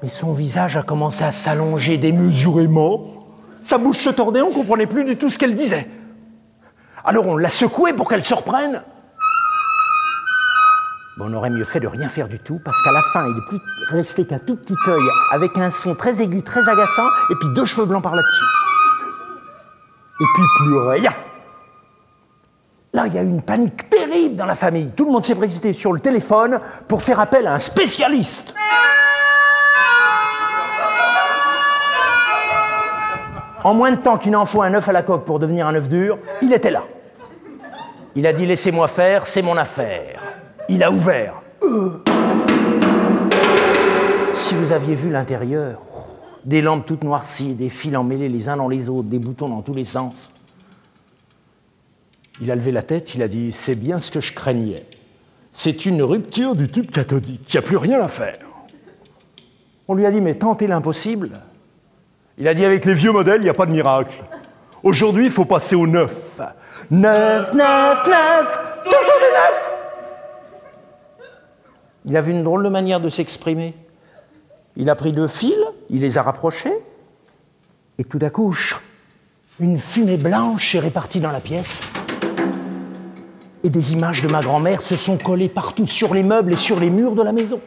Mais 0.03 0.09
son 0.09 0.31
visage 0.31 0.77
a 0.77 0.83
commencé 0.83 1.23
à 1.23 1.31
s'allonger 1.31 1.97
démesurément. 1.97 3.25
Sa 3.63 3.79
bouche 3.79 3.97
se 3.97 4.11
tordait, 4.11 4.43
on 4.43 4.49
ne 4.49 4.53
comprenait 4.53 4.85
plus 4.85 5.05
du 5.05 5.17
tout 5.17 5.31
ce 5.31 5.39
qu'elle 5.39 5.55
disait. 5.55 5.87
Alors 7.03 7.25
on 7.25 7.35
l'a 7.35 7.49
secouée 7.49 7.93
pour 7.93 8.07
qu'elle 8.07 8.23
se 8.23 8.35
reprenne. 8.35 8.83
On 11.19 11.33
aurait 11.33 11.49
mieux 11.49 11.63
fait 11.63 11.79
de 11.79 11.87
rien 11.87 12.07
faire 12.07 12.27
du 12.27 12.37
tout, 12.37 12.59
parce 12.63 12.79
qu'à 12.83 12.91
la 12.91 13.01
fin, 13.11 13.25
il 13.25 13.33
n'est 13.33 13.47
plus 13.47 13.59
resté 13.89 14.27
qu'un 14.27 14.39
tout 14.39 14.55
petit 14.55 14.75
œil 14.87 15.01
avec 15.31 15.57
un 15.57 15.71
son 15.71 15.95
très 15.95 16.21
aigu, 16.21 16.43
très 16.43 16.69
agaçant, 16.69 17.07
et 17.31 17.35
puis 17.39 17.49
deux 17.55 17.65
cheveux 17.65 17.87
blancs 17.87 18.03
par 18.03 18.13
là-dessus. 18.13 18.45
Et 20.21 20.25
puis 20.35 20.43
plus 20.59 20.77
rien. 20.77 21.11
Là, 22.95 23.07
il 23.07 23.15
y 23.15 23.17
a 23.17 23.23
eu 23.23 23.27
une 23.27 23.41
panique 23.41 23.89
terrible 23.89 24.35
dans 24.35 24.45
la 24.45 24.53
famille. 24.53 24.91
Tout 24.95 25.05
le 25.05 25.11
monde 25.11 25.25
s'est 25.25 25.33
précipité 25.33 25.73
sur 25.73 25.93
le 25.93 25.99
téléphone 25.99 26.59
pour 26.87 27.01
faire 27.01 27.19
appel 27.19 27.47
à 27.47 27.55
un 27.55 27.59
spécialiste. 27.59 28.53
En 33.63 33.73
moins 33.73 33.89
de 33.89 33.95
temps 33.95 34.19
qu'il 34.19 34.31
n'en 34.33 34.45
faut 34.45 34.61
un 34.61 34.75
œuf 34.75 34.87
à 34.89 34.91
la 34.91 35.01
coque 35.01 35.25
pour 35.25 35.39
devenir 35.39 35.65
un 35.65 35.73
œuf 35.73 35.89
dur, 35.89 36.19
il 36.43 36.53
était 36.53 36.69
là. 36.69 36.83
Il 38.15 38.27
a 38.27 38.33
dit 38.33 38.45
laissez-moi 38.45 38.87
faire, 38.87 39.25
c'est 39.25 39.41
mon 39.41 39.57
affaire. 39.57 40.21
Il 40.69 40.83
a 40.83 40.91
ouvert. 40.91 41.41
Si 44.35 44.53
vous 44.53 44.71
aviez 44.71 44.93
vu 44.93 45.09
l'intérieur, 45.09 45.79
des 46.45 46.61
lampes 46.61 46.85
toutes 46.85 47.03
noircies, 47.03 47.53
des 47.53 47.69
fils 47.69 47.95
emmêlés 47.97 48.29
les 48.29 48.49
uns 48.49 48.57
dans 48.57 48.69
les 48.69 48.87
autres, 48.87 49.09
des 49.09 49.17
boutons 49.17 49.49
dans 49.49 49.63
tous 49.63 49.73
les 49.73 49.83
sens. 49.83 50.29
Il 52.41 52.51
a 52.51 52.55
levé 52.55 52.71
la 52.71 52.81
tête, 52.81 53.15
il 53.15 53.21
a 53.21 53.27
dit 53.27 53.51
C'est 53.51 53.75
bien 53.75 53.99
ce 53.99 54.11
que 54.11 54.21
je 54.21 54.33
craignais. 54.33 54.85
C'est 55.51 55.85
une 55.85 56.01
rupture 56.01 56.55
du 56.55 56.69
tube 56.69 56.89
cathodique, 56.89 57.41
il 57.49 57.57
n'y 57.57 57.59
a 57.59 57.61
plus 57.61 57.77
rien 57.77 58.01
à 58.01 58.07
faire. 58.07 58.39
On 59.87 59.93
lui 59.93 60.05
a 60.05 60.11
dit 60.11 60.21
Mais 60.21 60.35
tentez 60.35 60.67
l'impossible. 60.67 61.31
Il 62.37 62.47
a 62.47 62.53
dit 62.53 62.65
Avec 62.65 62.85
les 62.85 62.93
vieux 62.93 63.11
modèles, 63.11 63.41
il 63.41 63.43
n'y 63.43 63.49
a 63.49 63.53
pas 63.53 63.65
de 63.65 63.71
miracle. 63.71 64.23
Aujourd'hui, 64.81 65.25
il 65.25 65.31
faut 65.31 65.45
passer 65.45 65.75
au 65.75 65.87
neuf. 65.87 66.39
Neuf, 66.91 67.53
neuf, 67.53 68.07
neuf, 68.07 68.59
toujours 68.83 69.19
du 69.19 69.31
neuf. 69.33 69.71
Il 72.05 72.17
avait 72.17 72.31
une 72.31 72.43
drôle 72.43 72.63
de 72.63 72.69
manière 72.69 72.99
de 72.99 73.09
s'exprimer. 73.09 73.73
Il 74.75 74.89
a 74.89 74.95
pris 74.95 75.13
deux 75.13 75.27
fils, 75.27 75.55
il 75.89 76.01
les 76.01 76.17
a 76.17 76.23
rapprochés, 76.23 76.73
et 77.97 78.03
tout 78.03 78.19
à 78.21 78.29
coup, 78.29 78.55
une 79.59 79.79
fumée 79.79 80.17
blanche 80.17 80.75
est 80.75 80.79
répartie 80.79 81.19
dans 81.19 81.31
la 81.31 81.39
pièce. 81.39 81.83
Et 83.63 83.69
des 83.69 83.93
images 83.93 84.21
de 84.21 84.27
ma 84.27 84.41
grand-mère 84.41 84.81
se 84.81 84.95
sont 84.95 85.17
collées 85.17 85.49
partout 85.49 85.87
sur 85.87 86.13
les 86.13 86.23
meubles 86.23 86.53
et 86.53 86.57
sur 86.57 86.79
les 86.79 86.89
murs 86.89 87.15
de 87.15 87.21
la 87.21 87.31
maison. 87.31 87.61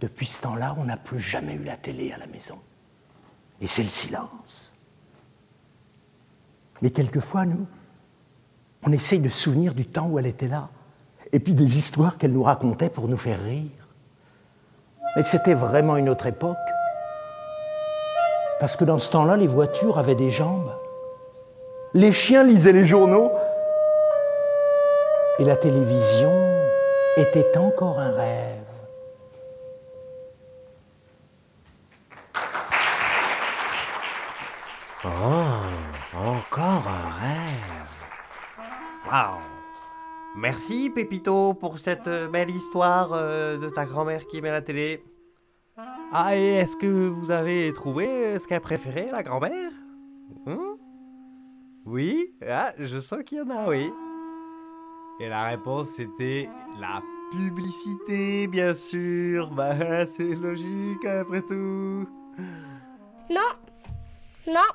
Depuis 0.00 0.26
ce 0.26 0.42
temps-là, 0.42 0.76
on 0.78 0.84
n'a 0.84 0.98
plus 0.98 1.20
jamais 1.20 1.54
eu 1.54 1.64
la 1.64 1.76
télé 1.76 2.12
à 2.12 2.18
la 2.18 2.26
maison. 2.26 2.58
Et 3.60 3.66
c'est 3.66 3.82
le 3.82 3.88
silence. 3.88 4.70
Mais 6.82 6.90
quelquefois, 6.90 7.46
nous, 7.46 7.66
on 8.82 8.92
essaye 8.92 9.20
de 9.20 9.30
se 9.30 9.40
souvenir 9.40 9.74
du 9.74 9.86
temps 9.86 10.08
où 10.08 10.18
elle 10.18 10.26
était 10.26 10.48
là, 10.48 10.68
et 11.32 11.40
puis 11.40 11.54
des 11.54 11.78
histoires 11.78 12.18
qu'elle 12.18 12.32
nous 12.32 12.42
racontait 12.42 12.90
pour 12.90 13.08
nous 13.08 13.16
faire 13.16 13.42
rire. 13.42 13.70
Mais 15.16 15.22
c'était 15.22 15.54
vraiment 15.54 15.96
une 15.96 16.10
autre 16.10 16.26
époque. 16.26 16.56
Parce 18.60 18.76
que 18.76 18.84
dans 18.84 18.98
ce 18.98 19.10
temps-là, 19.10 19.36
les 19.38 19.46
voitures 19.46 19.98
avaient 19.98 20.14
des 20.14 20.30
jambes. 20.30 20.75
Les 21.96 22.12
chiens 22.12 22.44
lisaient 22.44 22.72
les 22.72 22.84
journaux. 22.84 23.32
Et 25.38 25.44
la 25.44 25.56
télévision 25.56 26.30
était 27.16 27.56
encore 27.56 27.98
un 27.98 28.10
rêve. 28.10 28.64
Oh, 35.06 35.08
encore 36.14 36.84
un 36.86 37.08
rêve. 37.18 37.88
Waouh. 39.10 39.40
Merci 40.36 40.90
Pépito 40.94 41.54
pour 41.54 41.78
cette 41.78 42.08
euh, 42.08 42.28
belle 42.28 42.50
histoire 42.50 43.14
euh, 43.14 43.56
de 43.56 43.70
ta 43.70 43.86
grand-mère 43.86 44.26
qui 44.26 44.36
aimait 44.36 44.50
la 44.50 44.60
télé. 44.60 45.02
Ah, 46.12 46.36
et 46.36 46.56
est-ce 46.56 46.76
que 46.76 47.08
vous 47.08 47.30
avez 47.30 47.72
trouvé 47.72 48.06
euh, 48.06 48.38
ce 48.38 48.46
qu'elle 48.46 48.60
préférait, 48.60 49.08
la 49.10 49.22
grand-mère? 49.22 49.72
Oui 51.86 52.34
Ah, 52.44 52.72
je 52.78 52.98
sens 52.98 53.22
qu'il 53.24 53.38
y 53.38 53.40
en 53.40 53.48
a, 53.50 53.68
oui. 53.68 53.92
Et 55.20 55.28
la 55.28 55.46
réponse 55.46 55.90
c'était 55.90 56.48
la 56.80 57.00
publicité, 57.30 58.48
bien 58.48 58.74
sûr. 58.74 59.50
Bah, 59.50 60.04
c'est 60.06 60.34
logique 60.34 61.04
après 61.04 61.42
tout. 61.42 62.08
Non. 63.30 63.52
Non. 64.48 64.68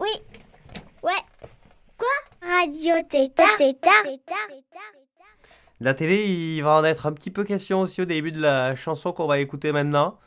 Oui. 0.00 0.10
Ouais. 1.02 1.12
Quoi? 1.96 2.08
Radio 2.42 2.96
Tétard. 3.08 3.56
Tétard. 3.56 4.04
La 5.78 5.94
télé, 5.94 6.26
il 6.26 6.60
va 6.62 6.80
en 6.80 6.84
être 6.84 7.06
un 7.06 7.12
petit 7.12 7.30
peu 7.30 7.44
question 7.44 7.80
aussi 7.82 8.02
au 8.02 8.04
début 8.04 8.32
de 8.32 8.40
la 8.40 8.74
chanson 8.74 9.12
qu'on 9.12 9.26
va 9.28 9.38
écouter 9.38 9.70
maintenant. 9.72 10.18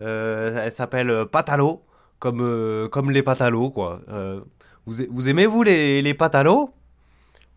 Euh, 0.00 0.62
elle 0.64 0.72
s'appelle 0.72 1.26
Patalo, 1.30 1.84
comme, 2.18 2.40
euh, 2.40 2.88
comme 2.88 3.10
les 3.10 3.22
patalos, 3.22 3.70
quoi. 3.70 4.00
Euh, 4.08 4.40
vous, 4.86 5.28
aimez, 5.28 5.46
vous, 5.46 5.62
les, 5.62 6.02
les 6.02 6.14
patalos 6.14 6.70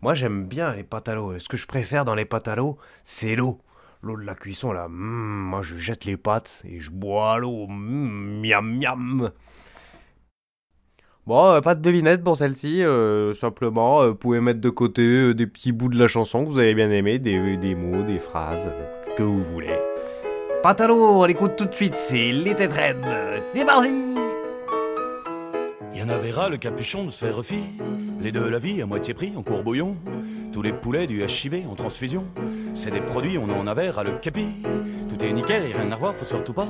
Moi, 0.00 0.14
j'aime 0.14 0.44
bien 0.46 0.74
les 0.74 0.84
patalos. 0.84 1.38
Ce 1.38 1.48
que 1.48 1.56
je 1.56 1.66
préfère 1.66 2.04
dans 2.04 2.14
les 2.14 2.24
patalos, 2.24 2.76
c'est 3.04 3.34
l'eau. 3.34 3.60
L'eau 4.02 4.16
de 4.16 4.22
la 4.22 4.34
cuisson, 4.34 4.72
là. 4.72 4.88
mm, 4.88 4.92
moi, 4.92 5.62
je 5.62 5.76
jette 5.76 6.04
les 6.04 6.16
pâtes 6.16 6.62
et 6.64 6.80
je 6.80 6.90
bois 6.90 7.38
l'eau. 7.38 7.66
mm, 7.66 8.40
miam, 8.46 8.78
miam. 8.78 9.30
Bon, 11.26 11.44
euh, 11.46 11.60
pas 11.60 11.74
de 11.74 11.82
devinette 11.82 12.22
pour 12.22 12.36
celle-ci, 12.36 12.84
euh, 12.84 13.34
simplement, 13.34 14.02
euh, 14.02 14.08
vous 14.10 14.14
pouvez 14.14 14.40
mettre 14.40 14.60
de 14.60 14.70
côté 14.70 15.34
des 15.34 15.48
petits 15.48 15.72
bouts 15.72 15.88
de 15.88 15.98
la 15.98 16.06
chanson 16.06 16.44
que 16.44 16.50
vous 16.50 16.58
avez 16.58 16.74
bien 16.74 16.88
aimé, 16.92 17.18
des, 17.18 17.56
des 17.56 17.74
mots, 17.74 18.04
des 18.04 18.20
phrases, 18.20 18.68
que 19.16 19.24
vous 19.24 19.42
voulez. 19.42 19.76
Patalo, 20.62 20.94
on 20.94 21.24
l'écoute 21.24 21.56
tout 21.56 21.64
de 21.64 21.74
suite, 21.74 21.96
c'est 21.96 22.30
les 22.30 22.54
têtes 22.54 22.72
raides. 22.72 23.04
C'est 23.52 23.64
parti 23.64 24.25
Y 25.96 26.02
en 26.02 26.10
avait 26.10 26.50
le 26.50 26.58
capuchon 26.58 27.04
de 27.04 27.10
se 27.10 27.24
faire. 27.24 27.40
Les 28.20 28.30
deux 28.30 28.50
la 28.50 28.58
vie 28.58 28.82
à 28.82 28.86
moitié 28.86 29.14
pris 29.14 29.32
en 29.34 29.42
courbouillon. 29.42 29.96
Tous 30.52 30.60
les 30.60 30.74
poulets 30.74 31.06
du 31.06 31.22
HIV 31.22 31.66
en 31.70 31.74
transfusion. 31.74 32.26
C'est 32.74 32.90
des 32.90 33.00
produits, 33.00 33.38
on 33.38 33.48
en 33.48 33.66
avait 33.66 33.88
ras 33.88 34.04
le 34.04 34.12
capi. 34.12 34.46
Tout 35.08 35.24
est 35.24 35.32
nickel 35.32 35.64
et 35.64 35.72
rien 35.72 35.90
à 35.90 35.94
revoir, 35.94 36.14
faut 36.14 36.26
surtout 36.26 36.52
pas. 36.52 36.68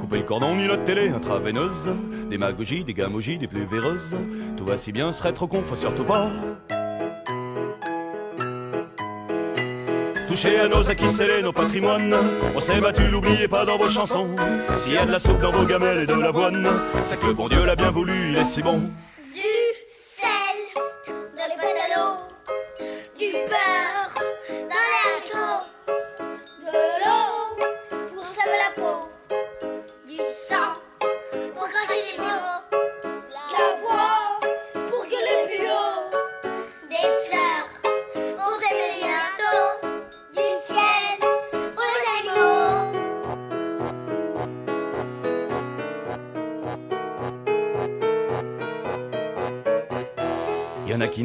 Couper 0.00 0.16
le 0.16 0.22
cordon 0.22 0.56
ni 0.56 0.66
la 0.66 0.78
télé 0.78 1.10
intraveineuse. 1.10 1.94
Démagogie, 2.30 2.84
des 2.84 2.94
gamogies, 2.94 3.36
des 3.36 3.48
plus 3.48 3.66
véreuses. 3.66 4.16
Tout 4.56 4.64
va 4.64 4.78
si 4.78 4.92
bien, 4.92 5.12
serait 5.12 5.34
trop 5.34 5.46
con, 5.46 5.62
faut 5.62 5.76
surtout 5.76 6.04
pas. 6.04 6.30
Touchez 10.34 10.58
à 10.58 10.66
nos 10.66 10.90
acquis 10.90 11.08
scellés, 11.08 11.42
nos 11.42 11.52
patrimoines. 11.52 12.12
On 12.56 12.60
s'est 12.60 12.80
battu, 12.80 13.02
l'oubliez 13.08 13.46
pas 13.46 13.64
dans 13.64 13.78
vos 13.78 13.88
chansons. 13.88 14.26
S'il 14.74 14.94
y 14.94 14.98
a 14.98 15.06
de 15.06 15.12
la 15.12 15.20
soupe 15.20 15.38
dans 15.38 15.52
vos 15.52 15.64
gamelles 15.64 16.00
et 16.00 16.06
de 16.06 16.20
l'avoine, 16.20 16.68
c'est 17.04 17.20
que 17.20 17.26
le 17.26 17.34
bon 17.34 17.46
Dieu 17.46 17.64
l'a 17.64 17.76
bien 17.76 17.92
voulu, 17.92 18.30
il 18.30 18.36
est 18.36 18.44
si 18.44 18.60
bon. 18.60 18.90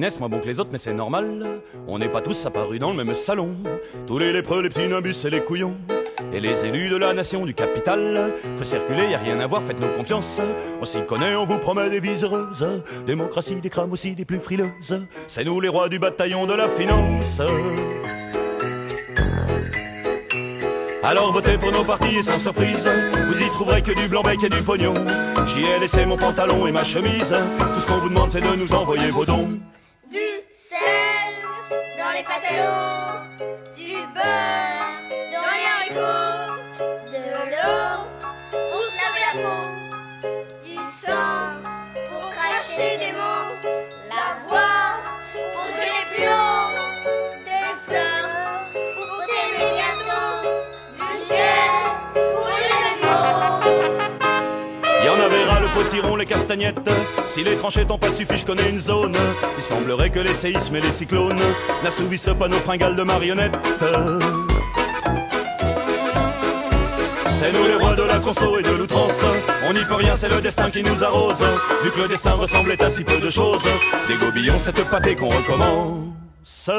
Y 0.10 0.12
en 0.12 0.16
a 0.16 0.18
qui 0.18 0.18
naissent 0.18 0.20
moins 0.20 0.30
bons 0.30 0.40
que 0.40 0.48
les 0.48 0.60
autres, 0.60 0.70
mais 0.72 0.80
c'est 0.80 0.94
normal. 0.94 1.62
On 1.88 2.00
n'est 2.00 2.10
pas 2.10 2.22
tous 2.22 2.46
apparus 2.46 2.80
dans 2.80 2.92
le 2.92 3.04
même 3.04 3.14
salon. 3.14 3.56
Tous 4.08 4.18
les 4.18 4.34
lépreux, 4.34 4.62
les 4.62 4.70
petits 4.70 4.88
nimbus 4.88 5.16
et 5.24 5.30
les 5.30 5.42
couillons. 5.42 5.76
Et 6.34 6.40
les 6.40 6.66
élus 6.66 6.90
de 6.90 6.98
la 6.98 7.14
nation 7.14 7.46
du 7.46 7.54
capital. 7.54 8.34
Faut 8.58 8.64
circuler, 8.64 9.10
y 9.12 9.16
a 9.16 9.20
rien 9.20 9.40
à 9.40 9.46
voir, 9.46 9.62
faites-nous 9.62 9.90
confiance. 9.96 10.42
On 10.82 10.86
s'y 10.86 11.04
connaît, 11.06 11.36
on 11.36 11.46
vous 11.46 11.60
promet 11.60 11.90
des 11.90 12.00
vies 12.00 12.24
heureuses. 12.24 12.66
Démocratie, 13.06 13.62
des 13.62 13.70
crâmes 13.70 13.92
aussi, 13.92 14.16
des 14.16 14.26
plus 14.26 14.40
frileuses. 14.40 15.06
C'est 15.28 15.44
nous 15.44 15.60
les 15.62 15.70
rois 15.70 15.90
du 15.90 16.00
bataillon 16.00 16.48
de 16.48 16.54
la 16.54 16.68
finance. 16.70 17.42
Alors 21.04 21.32
votez 21.32 21.58
pour 21.58 21.72
nos 21.72 21.84
partis 21.84 22.18
et 22.18 22.24
sans 22.24 22.38
surprise, 22.38 22.88
vous 23.28 23.42
y 23.42 23.50
trouverez 23.52 23.82
que 23.82 23.94
du 23.94 24.08
blanc-bec 24.08 24.44
et 24.44 24.50
du 24.50 24.62
pognon. 24.62 24.94
J'y 25.48 25.62
ai 25.62 25.80
laissé 25.80 26.06
mon 26.06 26.18
pantalon 26.18 26.68
et 26.68 26.72
ma 26.72 26.84
chemise. 26.84 27.36
Tout 27.74 27.82
ce 27.82 27.88
qu'on 27.88 28.00
vous 28.00 28.10
demande, 28.10 28.32
c'est 28.32 28.42
de 28.42 28.56
nous 28.56 28.74
envoyer 28.74 29.10
vos 29.10 29.26
dons. 29.26 29.60
Les 56.18 56.26
castagnettes. 56.26 56.90
Si 57.28 57.44
les 57.44 57.56
tranchées 57.56 57.86
t'ont 57.86 57.98
pas 57.98 58.12
suffi, 58.12 58.38
je 58.38 58.46
connais 58.46 58.70
une 58.70 58.80
zone. 58.80 59.16
Il 59.58 59.62
semblerait 59.62 60.10
que 60.10 60.20
les 60.20 60.34
séismes 60.34 60.76
et 60.76 60.82
les 60.82 60.92
cyclones 60.92 61.40
n'assouvissent 61.84 62.36
pas 62.38 62.48
nos 62.48 62.58
fringales 62.58 62.96
de 62.96 63.04
marionnettes. 63.04 63.58
C'est 67.28 67.52
nous 67.54 67.66
les 67.68 67.76
rois 67.76 67.96
de 67.96 68.04
la 68.04 68.20
conso 68.20 68.60
et 68.60 68.64
de 68.64 68.72
l'outrance. 68.72 69.22
On 69.68 69.74
n'y 69.74 69.84
peut 69.86 69.96
rien, 69.96 70.16
c'est 70.16 70.30
le 70.30 70.42
destin 70.42 70.70
qui 70.70 70.84
nous 70.84 71.04
arrose. 71.04 71.44
Vu 71.84 71.92
que 71.92 72.02
le 72.02 72.08
destin 72.08 72.32
ressemblait 72.32 72.82
à 72.84 72.90
si 72.90 73.04
peu 73.04 73.20
de 73.20 73.30
choses, 73.30 73.64
des 74.08 74.16
gobillons, 74.16 74.60
cette 74.60 74.84
pâtée 74.90 75.16
qu'on 75.16 75.30
recommence. 75.30 76.70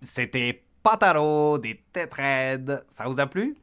C'était 0.00 0.62
Pataro 0.82 1.58
des 1.58 1.80
têtes 1.92 2.14
raides. 2.14 2.84
Ça 2.90 3.06
vous 3.06 3.20
a 3.20 3.26
plu? 3.26 3.56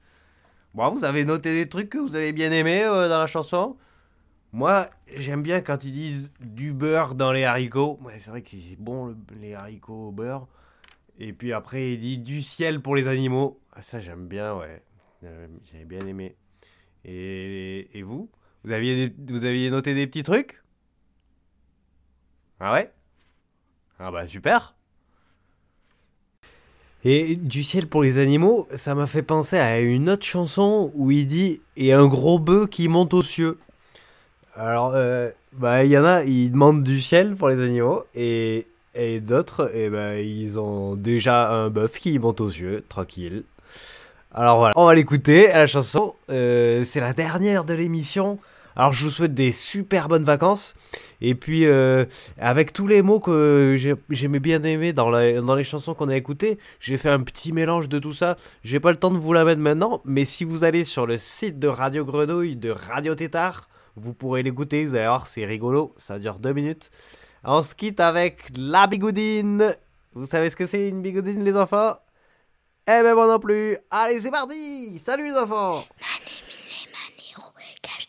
Bon, 0.74 0.92
vous 0.94 1.04
avez 1.04 1.26
noté 1.26 1.54
des 1.54 1.68
trucs 1.68 1.90
que 1.90 1.98
vous 1.98 2.16
avez 2.16 2.32
bien 2.32 2.52
aimés 2.52 2.84
euh, 2.84 3.10
dans 3.10 3.20
la 3.20 3.28
chanson? 3.28 3.76
Moi, 4.52 4.88
j'aime 5.16 5.42
bien 5.44 5.62
quand 5.62 5.84
ils 5.84 5.92
disent 5.92 6.32
du 6.40 6.74
beurre 6.74 7.16
dans 7.16 7.32
les 7.32 7.44
haricots. 7.44 8.00
Ouais, 8.04 8.18
c'est 8.18 8.32
vrai 8.32 8.42
que 8.42 8.50
c'est 8.50 8.80
bon 8.80 9.08
le- 9.08 9.18
les 9.40 9.54
haricots 9.54 10.08
au 10.08 10.12
beurre. 10.12 10.48
Et 11.20 11.34
puis 11.34 11.54
après, 11.54 11.94
il 11.94 12.00
dit 12.00 12.18
du 12.18 12.42
ciel 12.42 12.82
pour 12.82 12.96
les 12.96 13.08
animaux. 13.08 13.60
Ah, 13.74 13.82
ça, 13.82 14.00
j'aime 14.00 14.28
bien, 14.28 14.56
ouais. 14.56 14.82
J'avais 15.22 15.86
bien 15.86 16.06
aimé. 16.08 16.36
Et, 17.04 18.02
vous? 18.04 18.30
Vous 18.64 18.72
aviez, 18.72 19.14
vous 19.28 19.44
aviez 19.44 19.70
noté 19.70 19.94
des 19.94 20.08
petits 20.08 20.24
trucs? 20.24 20.62
Ah 22.60 22.74
ouais? 22.74 22.92
Ah 24.00 24.12
bah 24.12 24.28
super 24.28 24.76
et 27.06 27.36
du 27.36 27.64
ciel 27.64 27.88
pour 27.88 28.04
les 28.04 28.18
animaux, 28.18 28.68
ça 28.76 28.96
m'a 28.96 29.06
fait 29.06 29.22
penser 29.22 29.58
à 29.58 29.80
une 29.80 30.10
autre 30.10 30.26
chanson 30.26 30.92
où 30.96 31.12
il 31.12 31.28
dit 31.28 31.62
et 31.78 31.94
un 31.94 32.08
gros 32.08 32.40
bœuf 32.40 32.68
qui 32.68 32.88
monte 32.90 33.14
aux 33.14 33.24
cieux. 33.24 33.58
Alors, 34.56 34.92
euh, 34.94 35.30
bah 35.54 35.86
il 35.86 35.92
y 35.92 35.98
en 35.98 36.04
a, 36.04 36.24
ils 36.24 36.52
demandent 36.52 36.84
du 36.84 37.00
ciel 37.00 37.36
pour 37.36 37.48
les 37.48 37.62
animaux 37.62 38.04
et, 38.14 38.68
et 38.96 39.22
d'autres, 39.22 39.72
et 39.74 39.90
ben 39.90 40.18
ils 40.18 40.60
ont 40.60 40.96
déjà 40.96 41.50
un 41.50 41.70
bœuf 41.70 42.00
qui 42.00 42.20
monte 42.20 42.42
aux 42.42 42.50
cieux, 42.50 42.84
tranquille. 42.90 43.44
Alors 44.34 44.58
voilà, 44.58 44.74
on 44.76 44.86
va 44.86 44.94
l'écouter 44.94 45.48
la 45.48 45.68
chanson. 45.68 46.14
Euh, 46.30 46.84
c'est 46.84 47.00
la 47.00 47.14
dernière 47.14 47.64
de 47.64 47.74
l'émission. 47.74 48.38
Alors 48.76 48.94
je 48.94 49.04
vous 49.06 49.12
souhaite 49.12 49.34
des 49.34 49.52
super 49.52 50.08
bonnes 50.08 50.24
vacances. 50.24 50.74
Et 51.22 51.36
puis 51.36 51.66
euh, 51.66 52.06
avec 52.38 52.72
tous 52.72 52.88
les 52.88 53.02
mots 53.02 53.20
que 53.20 53.76
j'ai- 53.78 53.96
j'aimais 54.10 54.40
bien 54.40 54.64
aimer 54.64 54.94
dans, 54.94 55.10
dans 55.12 55.56
les 55.56 55.64
chansons 55.64 55.94
qu'on 55.94 56.10
a 56.10 56.16
écoutées, 56.16 56.58
j'ai 56.80 56.98
fait 56.98 57.10
un 57.10 57.20
petit 57.22 57.52
mélange 57.52 57.90
de 57.90 58.00
tout 58.00 58.14
ça. 58.14 58.38
J'ai 58.64 58.80
pas 58.80 58.92
le 58.92 58.98
temps 58.98 59.12
de 59.12 59.18
vous 59.18 59.34
la 59.34 59.44
mettre 59.44 59.62
maintenant, 59.62 60.02
mais 60.06 60.24
si 60.26 60.44
vous 60.46 60.64
allez 60.64 60.84
sur 60.86 61.06
le 61.08 61.18
site 61.18 61.60
de 61.60 61.68
Radio 61.68 62.06
Grenouille, 62.06 62.56
de 62.56 62.70
Radio 62.72 63.16
Tétard, 63.16 63.68
vous 63.96 64.14
pourrez 64.14 64.44
l'écouter. 64.44 64.86
Vous 64.86 64.96
allez 64.96 65.08
voir, 65.08 65.28
c'est 65.28 65.44
rigolo. 65.46 65.94
Ça 65.98 66.20
dure 66.20 66.40
deux 66.40 66.54
minutes. 66.54 66.90
On 67.44 67.64
se 67.64 67.76
quitte 67.76 68.00
avec 68.00 68.46
la 68.56 68.88
bigoudine. 68.88 69.76
Vous 70.14 70.26
savez 70.26 70.50
ce 70.50 70.56
que 70.56 70.66
c'est 70.66 70.88
une 70.88 71.02
bigoudine, 71.02 71.44
les 71.44 71.56
enfants? 71.56 71.98
Eh 72.88 73.02
ben 73.04 73.14
moi 73.14 73.28
non 73.28 73.40
plus. 73.40 73.78
Allez, 73.92 74.20
c'est 74.20 74.32
parti. 74.32 74.98
Salut 75.00 75.28
les 75.28 75.36
enfants. 75.38 75.84
Manero, 76.92 77.52
cache 77.82 78.08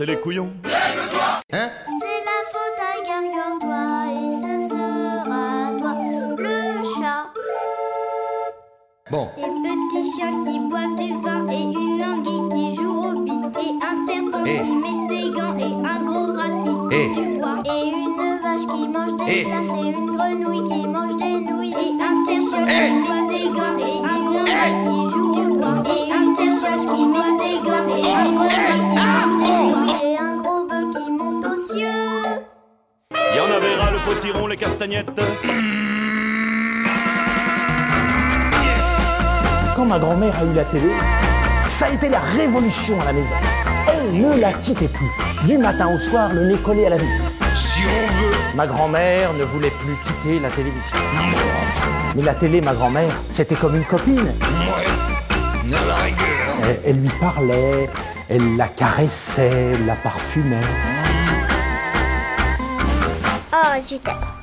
et 0.00 0.06
les 0.06 0.16
couillons. 0.20 0.50
hein 1.52 1.68
C'est 2.00 2.20
la 2.28 2.38
faute 2.52 2.80
à 2.80 2.92
Gargantua 3.06 3.84
et 4.12 4.30
ce 4.40 4.52
sera 4.68 5.44
toi, 5.78 5.94
le 6.38 6.82
chat. 6.94 7.24
Bon, 9.10 9.28
Des 9.36 9.42
petits 9.42 10.10
chiens 10.14 10.40
qui 10.40 10.58
boivent 10.60 10.96
du 10.96 11.12
vin 11.22 11.46
et 11.50 11.62
une 11.62 12.02
anguille 12.02 12.48
qui 12.50 12.76
joue 12.76 12.98
au 12.98 13.20
bit 13.20 13.44
et 13.58 13.72
un 13.84 13.96
serpent 14.06 14.44
Eh. 14.46 14.60
qui 14.62 14.72
met 14.72 14.98
ses 15.08 15.30
gants 15.30 15.58
et 15.58 15.74
un 15.86 15.98
gros 16.04 16.32
rat 16.32 16.54
qui 16.62 16.70
coupe 16.74 16.92
Eh. 16.92 17.08
du 17.14 17.38
bois 17.38 17.58
et 17.66 17.88
une 17.90 18.38
vache 18.42 18.66
qui 18.72 18.88
mange 18.88 19.14
des 19.18 19.24
Eh. 19.28 19.44
glaces 19.44 19.72
et 19.76 19.88
une 19.90 20.06
grenouille 20.06 20.64
qui 20.64 20.86
mange 20.86 21.16
des 21.16 21.40
nouilles 21.40 21.74
et 21.74 21.92
un 22.02 22.14
serpent 22.24 22.66
Eh. 22.68 22.88
qui 22.88 22.94
met 22.94 23.24
ses 23.30 23.46
gants 23.50 23.76
et 23.78 23.96
une 23.98 24.06
anguille 24.08 24.76
qui 24.84 24.96
joue 25.12 25.30
du 25.34 25.44
bois 25.58 25.76
et 25.84 26.02
un 26.12 26.24
serpent 26.34 26.94
qui 26.94 27.04
met 27.04 27.32
ses 27.38 27.41
Quand 39.74 39.84
ma 39.84 39.98
grand-mère 39.98 40.36
a 40.38 40.44
eu 40.44 40.52
la 40.54 40.64
télé, 40.64 40.90
ça 41.66 41.86
a 41.86 41.90
été 41.90 42.08
la 42.08 42.20
révolution 42.20 43.00
à 43.00 43.06
la 43.06 43.12
maison. 43.12 43.34
Elle 43.88 44.20
ne 44.20 44.40
la 44.40 44.52
quittait 44.52 44.88
plus. 44.88 45.10
Du 45.46 45.58
matin 45.58 45.92
au 45.92 45.98
soir, 45.98 46.32
le 46.32 46.46
nez 46.46 46.56
collé 46.58 46.86
à 46.86 46.90
la 46.90 46.96
vitre. 46.96 47.24
si 47.54 47.80
on 47.80 48.12
veut. 48.12 48.36
Ma 48.54 48.66
grand-mère 48.66 49.32
ne 49.32 49.44
voulait 49.44 49.72
plus 49.82 49.96
quitter 50.04 50.38
la 50.38 50.48
télévision. 50.50 50.96
Mais 52.14 52.22
la 52.22 52.34
télé, 52.34 52.60
ma 52.60 52.74
grand-mère, 52.74 53.12
c'était 53.30 53.56
comme 53.56 53.74
une 53.74 53.84
copine. 53.84 54.18
Ouais, 54.18 55.74
à 55.74 55.86
la 55.88 55.94
rigueur. 55.96 56.56
Elle, 56.62 56.80
elle 56.86 57.00
lui 57.00 57.10
parlait, 57.20 57.90
elle 58.28 58.56
la 58.56 58.68
caressait, 58.68 59.72
la 59.86 59.96
parfumait. 59.96 60.60
Oh, 63.52 63.82
super. 63.84 64.41